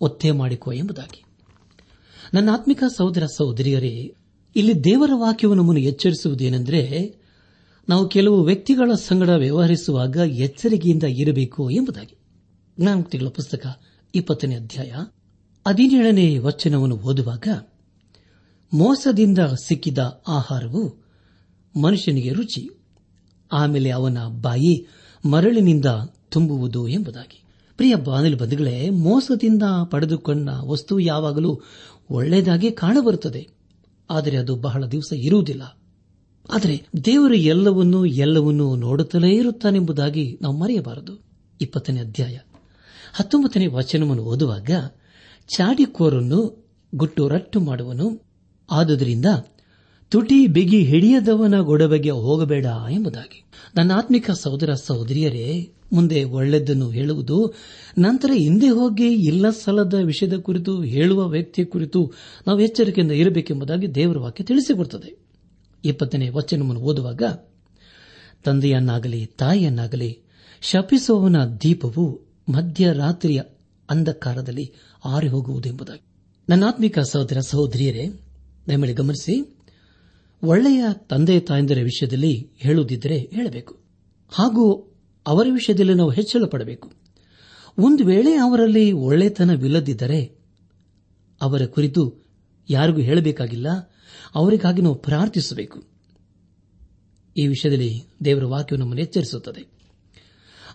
ಒತ್ತೆ 0.00 0.30
ಮಾಡಿಕೋ 0.30 0.72
ಎಂಬುದಾಗಿ. 0.72 1.24
ನನ್ನ 2.34 2.50
ಆತ್ಮಿಕ 2.52 2.84
ಸಹೋದರ 2.96 3.26
ಸಹೋದರಿಯರೇ, 3.26 4.14
ಇಲ್ಲಿ 4.56 4.84
ದೇವರ 4.84 5.10
ವಾಕ್ಯವು 5.14 5.54
ನಮ್ಮನ್ನು 5.54 5.80
ಎಚ್ಚರಿಸುವುದೇನೆಂದರೆ, 5.80 7.14
ನಾವು 7.88 8.08
ಕೆಲವು 8.08 8.42
ವ್ಯಕ್ತಿಗಳ 8.44 8.94
ಸಂಗಡ 8.94 9.28
ವ್ಯವಹರಿಸುವಾಗ 9.28 10.16
ಎಚ್ಚರಿಕೆಯಿಂದ 10.16 11.02
ಇರಬೇಕು 11.02 11.70
ಎಂಬುದಾಗಿ. 11.70 12.16
ಜ್ಞಾನಮುಕ್ತಿಗಳ 12.80 13.26
ಪುಸ್ತಕ, 13.28 13.80
ಇಪ್ಪತ್ತನೇ 14.14 14.54
ಅಧ್ಯಾಯ, 14.54 14.92
ಹದಿನೇಳನೇ 15.68 16.38
ವಚನವನ್ನು 16.38 16.96
ಓದುವಾಗ, 16.96 17.48
ಮೋಸದಿಂದ 18.74 19.38
ಸಿಕ್ಕಿದ 19.38 20.22
ಆಹಾರವು 20.28 21.02
ಮನುಷ್ಯನಿಗೆ 21.82 22.32
ರುಚಿ, 22.32 22.68
ಆಮೇಲೆ 23.52 23.90
ಅವನ 23.90 24.18
ಬಾಯಿ 24.40 24.86
ಮರಳಿನಿಂದ 25.30 25.84
ತುಂಬುವುದು 26.28 26.88
ಎಂಬುದಾಗಿ. 26.88 27.38
ಪ್ರಿಯ 27.76 27.94
ಬಾನಲಿ 27.94 28.34
ಬಂಧುಗಳೇ, 28.34 28.90
ಮೋಸದಿಂದ 28.90 29.62
ಪಡೆದುಕೊಂಡ 29.84 30.48
ವಸ್ತು 30.48 31.00
ಯಾವಾಗಲೂ 31.00 31.60
ಒಳ್ಳೆಯದಾಗಿ 32.12 32.72
ಕಾಣಬರುತ್ತದೆ. 32.72 33.48
ಆದರೆ 34.10 34.36
ಅದು 34.36 34.56
ಬಹಳ 34.56 34.86
ದಿವಸ 34.86 35.12
ಇರುವುದಿಲ್ಲ. 35.16 35.78
ಆದರೆ 36.54 36.82
ದೇವರು 37.04 37.34
ಎಲ್ಲವನ್ನೂ 37.34 38.04
ಎಲ್ಲವನ್ನೂ 38.04 38.76
ನೋಡುತ್ತಲೇ 38.76 39.34
ಇರುತ್ತಾನೆಂಬುದಾಗಿ 39.34 40.38
ನಾವು 40.42 40.56
ಮರೆಯಬಾರದು. 40.56 41.24
ಇಪ್ಪತ್ತನೇ 41.60 42.00
ಅಧ್ಯಾಯ. 42.00 42.38
ಹತ್ತೊಂಬತ್ತನೇ 43.14 43.66
ವಚನವನ್ನು 43.66 44.22
ಓದುವಾಗ 44.22 44.70
ಚಾಡಿಕೋರನ್ನು 45.56 46.66
ಗುಟ್ಟು 46.94 47.28
ರಟ್ಟು 47.28 47.60
ಮಾಡುವನು. 47.60 48.22
ಆದುದರಿಂದ 48.70 49.26
ತುಟಿ 50.08 50.46
ಬಿಗಿ 50.46 50.82
ಹಿಡಿಯದವನ 50.82 51.60
ಗೊಡವೆಗೆ 51.60 52.10
ಹೋಗಬೇಡ 52.10 52.66
ಎಂಬುದಾಗಿ. 52.90 53.44
ನನ್ನ 53.76 53.92
ಆತ್ಮಿಕ 53.92 54.30
ಸಹೋದರ 54.30 54.74
ಸಹೋದರಿಯರೇ 54.74 55.72
ಮುಂದೆ 55.92 56.24
ಒಳ್ಳೆದನ್ನು 56.24 56.90
ಹೇಳುವುದು, 56.90 57.54
ನಂತರ 57.98 58.30
ಹಿಂದೆ 58.34 58.68
ಹೋಗಿ 58.68 59.08
ಇಲ್ಲ 59.08 59.50
ಸಲದ 59.50 59.94
ವಿಷಯದ 59.94 60.34
ಕುರಿತು, 60.34 60.82
ಹೇಳುವ 60.82 61.28
ವ್ಯಕ್ತಿಯ 61.28 61.64
ಕುರಿತು 61.64 62.12
ನಾವು 62.46 62.60
ಎಚ್ಚರಿಕೆಯಿಂದ 62.60 63.12
ಇರಬೇಕೆಂಬುದಾಗಿ 63.12 63.94
ದೇವರ 63.94 64.18
ವಾಕ್ಯ 64.18 64.44
ತಿಳಿಸಿಕೊಡುತ್ತದೆ. 64.44 65.16
ಇಪ್ಪತ್ತನೇ 65.84 66.28
ವಚನವನ್ನು 66.28 66.80
ಓದುವಾಗ, 66.80 67.22
ತಂದೆಯನ್ನಾಗಲಿ, 68.44 69.26
ತಾಯಿಯನ್ನಾಗಲಿ, 69.26 70.18
ಶಪಿಸುವವನ 70.62 71.44
ದೀಪವು 71.62 72.20
ಮಧ್ಯರಾತ್ರಿಯ 72.48 73.42
ಅಂಧಕಾರದಲ್ಲಿ 73.90 74.72
ಆರಿ 75.04 75.28
ಹೋಗುವುದೆಂಬುದಾಗಿ 75.28 76.04
ನನ್ನಾತ್ಮಿಕ 76.48 76.98
ಸಹೋದರ 76.98 77.40
ಸಹೋದರಿಯರೇ, 77.40 78.06
ನಮ್ಮಲ್ಲಿ 78.68 78.94
ಗಮನಿಸಿ, 78.94 79.56
ಒಳ್ಳೆಯ 80.42 80.84
ತಂದೆ 81.08 81.40
ತಾಯಂದರ 81.40 81.78
ವಿಷಯದಲ್ಲಿ 81.82 82.50
ಹೇಳುವುದಿದ್ದರೆ 82.56 83.18
ಹೇಳಬೇಕು. 83.18 83.78
ಹಾಗೂ 84.30 84.91
ಅವರ 85.26 85.46
ವಿಷಯದಲ್ಲಿ 85.52 85.94
ನಾವು 85.94 86.10
ಹೆಚ್ಚಳ 86.10 86.44
ಪಡಬೇಕು. 86.44 86.92
ಒಂದು 87.78 88.04
ವೇಳೆ 88.04 88.34
ಅವರಲ್ಲಿ 88.34 88.92
ಒಳ್ಳೆತನವಿಲ್ಲದಿದ್ದರೆ 88.92 90.38
ಅವರ 91.42 91.66
ಕುರಿತು 91.66 92.22
ಯಾರಿಗೂ 92.70 92.98
ಹೇಳಬೇಕಾಗಿಲ್ಲ. 92.98 93.66
ಅವರಿಗಾಗಿ 94.34 94.82
ನಾವು 94.82 94.94
ಪ್ರಾರ್ಥಿಸಬೇಕು. 94.94 95.84
ಈ 97.36 97.46
ವಿಷಯದಲ್ಲಿ 97.46 98.02
ದೇವರ 98.24 98.44
ವಾಕ್ಯವು 98.44 98.80
ನಮ್ಮನ್ನು 98.80 99.02
ಎಚ್ಚರಿಸುತ್ತದೆ. 99.02 99.72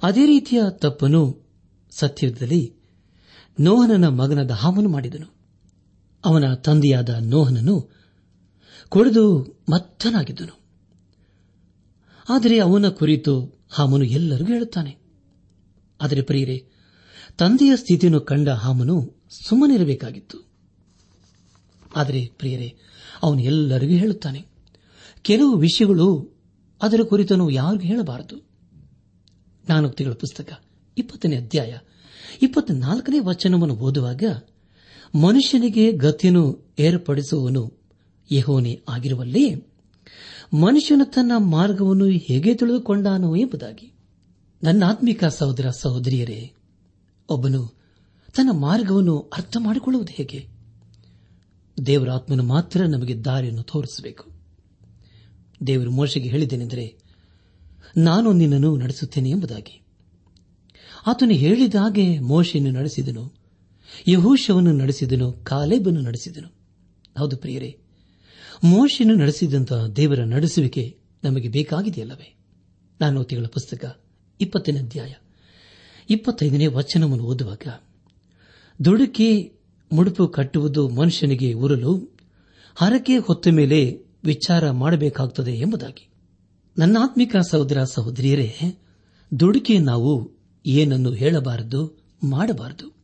ಅದೇ 0.04 0.26
ರೀತಿಯ 0.26 0.62
ತಪ್ಪನ್ನು 0.70 1.48
ಸತ್ಯದಲ್ಲಿ 1.92 2.74
ನೋಹನನ 3.60 4.08
ಮಗನ 4.08 4.52
ಹಾಮನು 4.52 4.90
ಮಾಡಿದನು. 4.90 5.34
ಅವನ 6.26 6.54
ತಂದೆಯಾದ 6.54 7.10
ನೋಹನನು 7.22 7.90
ಕುಡಿದು 8.90 9.42
ಮತ್ತನಾಗಿದ್ದನು. 9.72 10.60
ಆದರೆ 12.30 12.60
ಅವನ 12.60 12.90
ಕುರಿತು 12.90 13.57
ಹಾಮನು 13.70 14.04
ಎಲ್ಲರಿಗೂ 14.04 14.54
ಹೇಳುತ್ತಾನೆ. 14.54 14.98
ಆದರೆ 16.02 16.22
ಪ್ರಿಯರೇ, 16.22 16.68
ತಂದೆಯ 17.38 17.76
ಸ್ಥಿತಿಯನ್ನು 17.76 18.22
ಕಂಡ 18.22 18.50
ಹಾಮನು 18.50 19.16
ಸುಮ್ಮನಿರಬೇಕಾಗಿತ್ತು. 19.30 20.48
ಆದರೆ 21.96 22.26
ಪ್ರಿಯರೇ, 22.26 22.76
ಅವನು 23.24 23.42
ಎಲ್ಲರಿಗೂ 23.42 23.94
ಹೇಳುತ್ತಾನೆ. 23.94 24.46
ಕೆಲವು 25.22 25.56
ವಿಷಯಗಳು 25.56 26.38
ಅದರ 26.82 27.00
ಕುರಿತನು 27.04 27.50
ಯಾರಿಗೂ 27.50 27.84
ಹೇಳಬಾರದು. 27.84 28.48
ಜ್ಞಾನೋಕ್ತಿಗಳ 29.66 30.14
ಪುಸ್ತಕ, 30.14 30.64
ಇಪ್ಪತ್ತನೇ 30.98 31.36
ಅಧ್ಯಾಯ, 31.36 31.78
ಇಪ್ಪತ್ನಾಲ್ಕನೇ 32.42 33.20
ವಚನವನ್ನು 33.20 33.76
ಓದುವಾಗ 33.76 34.24
ಮನುಷ್ಯನಿಗೆ 35.16 35.92
ಗತಿಯನ್ನು 35.92 36.74
ಏರ್ಪಡಿಸುವವನು 36.80 37.74
ಯಹೋನೆ 38.32 38.82
ಆಗಿರುವಲ್ಲಿ 38.90 39.68
ಮನುಷ್ಯನು 40.54 41.06
ತನ್ನ 41.06 41.32
ಮಾರ್ಗವನ್ನು 41.38 42.06
ಹೇಗೆ 42.06 42.56
ತಿಳಿದುಕೊಂಡಾನೋ 42.56 43.36
ಎಂಬುದಾಗಿ. 43.36 43.94
ನನ್ನ 44.64 44.84
ಆತ್ಮಿಕ 44.84 45.26
ಸಹೋದರ 45.26 45.70
ಸಹೋದರಿಯರೇ, 45.70 46.54
ಒಬ್ಬನು 47.30 47.68
ತನ್ನ 48.36 48.50
ಮಾರ್ಗವನ್ನು 48.52 49.20
ಅರ್ಥ 49.20 49.58
ಮಾಡಿಕೊಳ್ಳುವುದು 49.60 50.14
ಹೇಗೆ? 50.14 50.48
ದೇವರ 51.86 52.10
ಆತ್ಮನು 52.10 52.44
ಮಾತ್ರ 52.44 52.86
ನಮಗೆ 52.86 53.24
ದಾರಿಯನ್ನು 53.24 53.64
ತೋರಿಸಬೇಕು. 53.64 54.32
ದೇವರು 55.68 55.92
ಮೋಶೆಗೆ 55.92 56.30
ಹೇಳಿದ್ದೇನೆಂದರೆ, 56.30 56.98
ನಾನು 57.98 58.34
ನಿನ್ನನ್ನು 58.34 58.78
ನಡೆಸುತ್ತೇನೆ 58.78 59.30
ಎಂಬುದಾಗಿ. 59.30 59.82
ಆತನು 61.08 61.32
ಹೇಳಿದ 61.32 61.76
ಹಾಗೆ 61.76 62.20
ಮೋಶೆಯನ್ನು 62.20 62.72
ನಡೆಸಿದನು, 62.72 63.34
ಯಹೂಶವನ್ನು 64.08 64.72
ನಡೆಸಿದನು, 64.72 65.32
ಕಾಲೇಬನ್ನು 65.32 66.02
ನಡೆಸಿದನು. 66.02 66.48
ಹೌದು 67.18 67.38
ಪ್ರಿಯರೇ 67.38 67.80
ಮೋಶೆಯನ್ನು 68.64 69.16
ನಡೆಸಿದಂತಹ 69.16 69.88
ದೇವರ 69.88 70.20
ನಡೆಸುವಿಕೆ 70.20 70.98
ನಮಗೆ 71.24 71.50
ಬೇಕಾಗಿದೆಯಲ್ಲವೇ? 71.50 72.36
ನಾನು 73.02 73.24
ತಿಂಗಳ 73.24 73.46
ಪುಸ್ತಕ 73.46 74.00
ಇಪ್ಪತ್ತನೇ 74.42 74.80
ಅಧ್ಯಾಯ. 74.80 75.14
ಇಪ್ಪತ್ತೈದನೇ 76.10 76.68
ವಚನವನ್ನು 76.68 77.24
ಓದುವಾಗ, 77.24 77.68
ದುಡುಕಿ 78.86 79.54
ಮುಡುಪು 79.92 80.28
ಕಟ್ಟುವುದು 80.28 80.90
ಮನುಷ್ಯನಿಗೆ 80.90 81.54
ಉರಲು 81.54 82.18
ಹರಕೆ 82.76 83.18
ಹೊತ್ತ 83.18 83.48
ಮೇಲೆ 83.48 84.00
ವಿಚಾರ 84.24 84.72
ಮಾಡಬೇಕಾಗುತ್ತದೆ 84.72 85.52
ಎಂಬುದಾಗಿ. 85.52 86.10
ನನ್ನಾತ್ಮಿಕ 86.78 87.36
ಸಹೋದರ 87.52 87.84
ಸಹೋದರಿಯರೇ, 87.84 88.78
ದುಡುಕಿ 89.40 89.80
ನಾವು 89.80 90.32
ಏನನ್ನು 90.66 91.12
ಹೇಳಬಾರದು, 91.12 92.06
ಮಾಡಬಾರದು. 92.24 92.96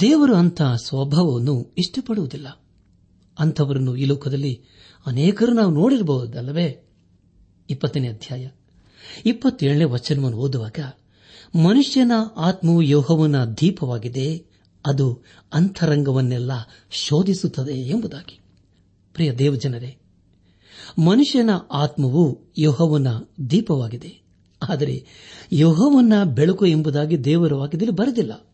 ದೇವರು 0.00 0.34
ಅಂತಹ 0.34 0.74
ಸ್ವಭಾವವನ್ನು 0.74 1.74
ಇಷ್ಟಪಡುವುದಿಲ್ಲ. 1.78 2.65
ಅಂಥವರನ್ನು 3.38 3.96
ಈ 3.96 4.04
ಲೋಕದಲ್ಲಿ 4.04 4.64
ಅನೇಕರು 5.06 5.52
ನಾವು 5.52 5.70
ನೋಡಿರಬಹುದಲ್ಲವೇ? 5.70 6.82
ಇಪ್ಪತ್ತನೇ 7.70 8.08
ಅಧ್ಯಾಯ. 8.08 8.48
ಇಪ್ಪತ್ತೇಳನೇ 9.26 9.84
ವಚನವನ್ನು 9.84 10.38
ಓದುವಾಗ, 10.38 10.78
ಮನುಷ್ಯನ 11.56 12.12
ಆತ್ಮವು 12.36 12.82
ಯೋಹವನ 12.82 13.44
ದೀಪವಾಗಿದೆ, 13.44 14.44
ಅದು 14.86 15.22
ಅಂತರಂಗವನ್ನೆಲ್ಲ 15.52 16.52
ಶೋಧಿಸುತ್ತದೆ 16.90 17.72
ಎಂಬುದಾಗಿ. 17.72 18.40
ಪ್ರಿಯ 19.14 19.32
ದೇವಜನರೇ, 19.32 19.96
ಮನುಷ್ಯನ 20.98 21.50
ಆತ್ಮವು 21.72 22.38
ಯೋಹವನ 22.58 23.06
ದೀಪವಾಗಿದೆ, 23.50 24.26
ಆದರೆ 24.68 25.06
ಯೋಹವನ್ನ 25.52 26.24
ಬೆಳಕು 26.24 26.66
ಎಂಬುದಾಗಿ 26.66 27.24
ದೇವರ 27.24 27.54
ವಾಕ್ಯದಲ್ಲಿ 27.54 27.92
ಬರೆದಿಲ್ಲ. 27.92 28.46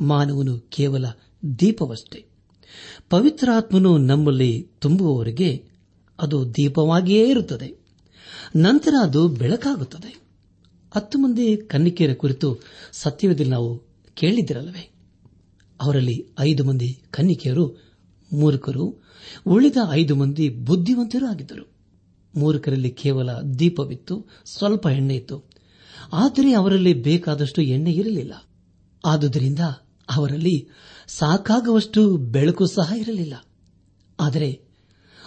ಮಾನವನು 0.00 0.58
ಕೇವಲ 0.58 1.06
ದೀಪವಷ್ಟೇ. 1.58 2.29
ಪವಿತ್ರಾತ್ಮನು 3.10 3.98
ನಮ್ಮಲ್ಲಿ 3.98 4.68
ತುಂಬುವವರಿಗೆ 4.78 5.64
ಅದು 6.20 6.54
ದೀಪವಾಗಿಯೇ 6.54 7.28
ಇರುತ್ತದೆ. 7.28 7.80
ನಂತರ 8.56 8.94
ಅದು 9.02 9.28
ಬೆಳಕಾಗುತ್ತದೆ. 9.28 10.20
ಹತ್ತು 10.94 11.18
ಮಂದಿ 11.18 11.56
ಕನ್ನಿಕೆಯರ 11.56 12.14
ಕುರಿತು 12.14 12.58
ಸತ್ಯವೇದಲ್ಲಿ 12.92 13.50
ನಾವು 13.50 13.82
ಕೇಳಿದ್ದಿರಲ್ಲವೇ 14.14 14.90
ಅವರಲ್ಲಿ 15.80 16.26
ಐದು 16.40 16.64
ಮಂದಿ 16.64 17.02
ಕನ್ನಿಕೆಯರು, 17.10 17.82
ಮೂರ್ಖರು, 18.32 19.02
ಉಳಿದ 19.46 19.76
ಐದು 19.90 20.16
ಮಂದಿ 20.16 20.48
ಬುದ್ಧಿವಂತರು 20.48 21.26
ಆಗಿದ್ದರು. 21.26 21.70
ಮೂರ್ಖರಲ್ಲಿ 22.36 22.90
ಕೇವಲ 22.90 23.30
ದೀಪವಿತ್ತು, 23.32 24.26
ಸ್ವಲ್ಪ 24.44 24.86
ಎಣ್ಣೆ 24.86 25.14
ಇತ್ತು. 25.14 25.44
ಆದರೆ 26.12 26.52
ಅವರಲ್ಲಿ 26.52 26.94
ಬೇಕಾದಷ್ಟು 26.94 27.62
ಎಣ್ಣೆ 27.62 27.92
ಇರಲಿಲ್ಲ. 27.92 28.34
ಆದುದರಿಂದ 29.04 29.58
ಅವರಲ್ಲಿ 30.16 30.68
ಸಾಕಾಗುವಷ್ಟು 31.18 32.16
ಬೆಳಕು 32.16 32.66
ಸಹ 32.66 32.92
ಇರಲಿಲ್ಲ. 32.96 33.34
ಆದರೆ 34.20 34.60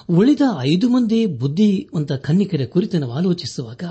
ಉಳಿದ 0.10 0.41
ಐದು 0.60 0.89
ಮಂದಿ 0.89 1.26
ಬುದ್ಧಿವಂತ 1.26 2.12
ಕನ್ನಿಕರ 2.12 2.62
ಕುರಿತು 2.65 3.00
ನಾವು 3.00 3.13
ಆಲೋಚಿಸುವಾಗ 3.13 3.84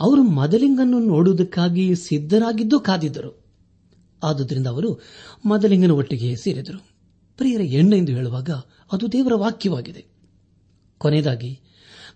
ಅವರು 0.00 0.22
ಮದಲಿಂಗನ್ನು 0.22 0.98
ನೋಡುವುದಕ್ಕಾಗಿ 0.98 1.94
ಸಿದ್ದರಾಗಿದ್ದು 1.96 2.80
ಕಾದಿದ್ದರು. 2.80 3.44
ಆದುದರಿಂದ 4.24 4.66
ಅವರು 4.66 5.00
ಮದಲಿಂಗನ 5.46 5.90
ಒಟ್ಟಿಗೆ 5.90 6.36
ಸೇರಿದರು. 6.36 6.86
ಪ್ರಿಯರ 7.36 7.60
ಎಂದು 7.60 8.12
ಹೇಳುವಾಗ 8.12 8.50
ಅದು 8.92 9.12
ದೇವರ 9.12 9.32
ವಾಕ್ಯವಾಗಿದೆ. 9.34 10.04
ಕೊನೆಯದಾಗಿ 10.98 11.60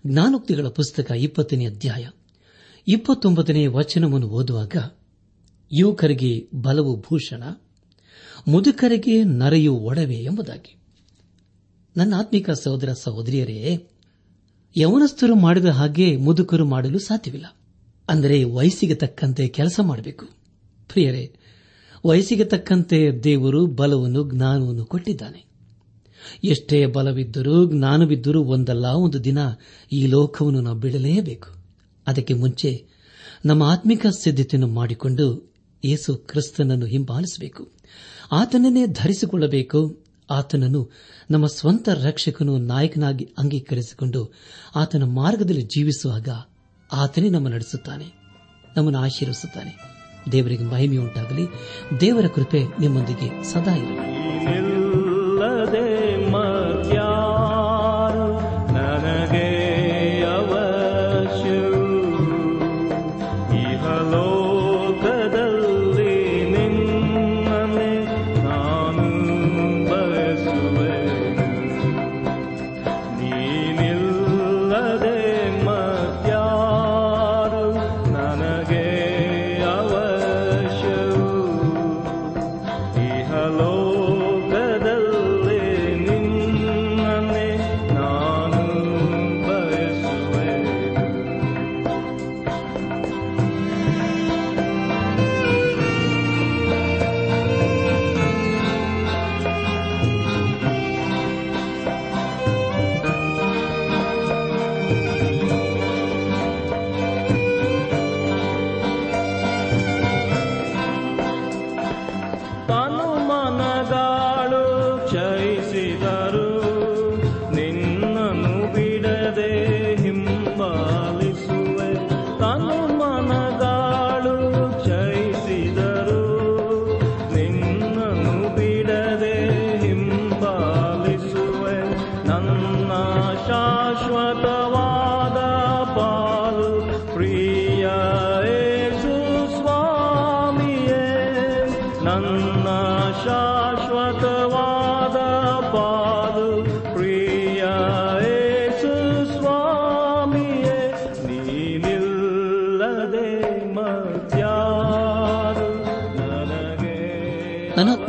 ಜ್ಞಾನೋಕ್ತಿಗಳ 0.07 0.67
ಪುಸ್ತಕ 0.67 1.11
ಇಪ್ಪತ್ತನೇ 1.11 1.65
ಅಧ್ಯಾಯ 1.65 2.07
ಇಪ್ಪತ್ತೊಂಬತ್ತನೇ 2.87 3.67
ವಚನವನ್ನು 3.67 4.27
ಓದುವಾಗ 4.27 4.75
ಯುವಕರಿಗೆ 5.71 6.49
ಬಲವು 6.61 6.99
ಭೂಷಣ 6.99 7.43
ಮುದುಕರಿಗೆ 8.47 9.23
ನರೆಯು 9.23 9.73
ಒಡವೆ 9.73 10.15
ಎಂಬುದಾಗಿ. 10.15 10.75
ನನ್ನ 11.97 12.13
ಆತ್ಮಿಕ 12.17 12.49
ಸಹೋದರ 12.49 12.93
ಸಹೋದರಿಯರೇ, 12.93 13.87
ಯವನಸ್ಥರು 14.77 15.35
ಮಾಡಿದ 15.35 15.65
ಹಾಗೆ 15.65 16.15
ಮುದುಕರು 16.15 16.65
ಮಾಡಲು 16.65 16.99
ಸಾಧ್ಯವಿಲ್ಲ. 16.99 17.45
ಅಂದರೆ 18.09 18.43
ವಯಸ್ಸಿಗೆ 18.43 18.95
ತಕ್ಕಂತೆ 18.95 19.47
ಕೆಲಸ 19.47 19.79
ಮಾಡಬೇಕು. 19.83 20.25
ಪ್ರಿಯರೇ, 20.87 21.35
ವಯಸ್ಸಿಗೆ 22.05 22.45
ತಕ್ಕಂತೆ 22.45 23.23
ದೇವರು 23.23 23.65
ಬಲವನ್ನು, 23.65 24.31
ಜ್ಞಾನವನ್ನು 24.31 24.85
ಕೊಟ್ಟಿದ್ದಾನೆ. 24.85 25.45
ಎಷ್ಟೇ 26.43 26.85
ಬಲವಿದ್ದರೂ, 26.85 27.71
ಜ್ಞಾನವಿದ್ದರೂ 27.71 28.43
ಒಂದಲ್ಲ, 28.43 28.85
ಒಂದು 28.85 29.23
ದಿನ 29.23 29.37
ಈ 29.91 30.07
ಲೋಕವನ್ನು 30.07 30.61
ನಾವು 30.61 30.77
ಬಿಡಲೇಬೇಕು. 30.77 31.49
ಅದಕ್ಕೆ 32.07 32.33
ಮುಂಚೆ 32.33 32.85
ನಮ್ಮ 33.45 33.63
ಆತ್ಮಿಕ 33.63 34.05
ಸಿದ್ಧತೆಯನ್ನು 34.07 34.67
ಮಾಡಿಕೊಂಡು 34.67 35.53
ಯೇಸು 35.85 36.15
ಕ್ರಿಸ್ತನನ್ನು 36.15 36.85
ಹಿಂಬಾಲಿಸಬೇಕು. 36.85 37.71
ಆತನನ್ನೇ 38.31 38.85
ಧರಿಸಿಕೊಳ್ಳಬೇಕು. 38.85 39.97
ಆತನನ್ನು 40.29 40.89
ನಮ್ಮ 41.31 41.45
ಸ್ವಂತ 41.47 41.89
ರಕ್ಷಕನು 41.89 42.57
ನಾಯಕನಾಗಿ 42.57 43.29
ಅಂಗೀಕರಿಸಿಕೊಂಡು 43.37 44.33
ಆತನ 44.75 45.03
ಮಾರ್ಗದಲ್ಲಿ 45.03 45.61
ಜೀವಿಸುವಾಗ 45.61 46.29
ಆತನೇ 46.91 47.29
ನಮ್ಮ 47.29 47.47
ನಡೆಸುತ್ತಾನೆ, 47.47 48.05
ನಮ್ಮನ್ನು 48.77 48.99
ಆಶೀರ್ವಿಸುತ್ತಾನೆ 48.99 49.73
ದೇವರಿಗೆ 50.31 50.63
ಮಹಿಮೆಯುಂಟಾಗಲಿ. 50.63 51.45
ದೇವರ 52.01 52.27
ಕೃಪೆ 52.27 52.63
ನಿಮ್ಮೊಂದಿಗೆ 52.79 53.43
ಸದಾ 53.43 53.75
ಇರಲಿ. 53.75 54.80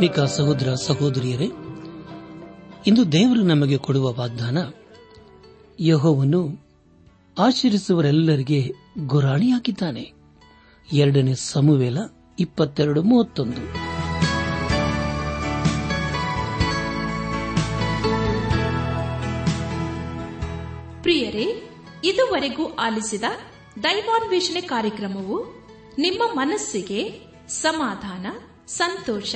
ಅನಾತ್ಮಿಕ 0.03 0.31
ಸಹೋದರ 0.31 0.73
ಸಹೋದರಿಯರೇ, 0.73 1.45
ಇಂದು 2.87 3.11
ದೇವರು 3.11 3.41
ನಮಗೆ 3.41 3.77
ಕೊಡುವ 3.77 4.13
ವಾಗ್ದಾನ 4.13 4.57
ಯಹೋವನ್ನು 5.79 6.65
ಆಚರಿಸುವರೆಲ್ಲರಿಗೆ 7.39 8.71
ಗುರಾಣಿಯಾಗಿದ್ದಾನೆ. 9.07 10.11
ಎರಡನೇ 10.93 11.33
ಸಮುವೇಲ 11.33 11.97
ಇಪ್ಪತ್ತೆರಡು 12.39 13.03
ಮೂವತ್ತೊಂದು. 13.03 13.55
ಪ್ರಿಯರೇ, 21.03 21.69
ಇದುವರೆಗೂ 22.03 22.65
ಆಲಿಸಿದ 22.65 23.23
ದೈವಾನ್ವೇಷಣೆ 23.83 24.61
ಕಾರ್ಯಕ್ರಮವು 24.61 25.65
ನಿಮ್ಮ 25.97 26.23
ಮನಸ್ಸಿಗೆ 26.33 27.21
ಸಮಾಧಾನ, 27.47 28.25
ಸಂತೋಷ 28.67 29.35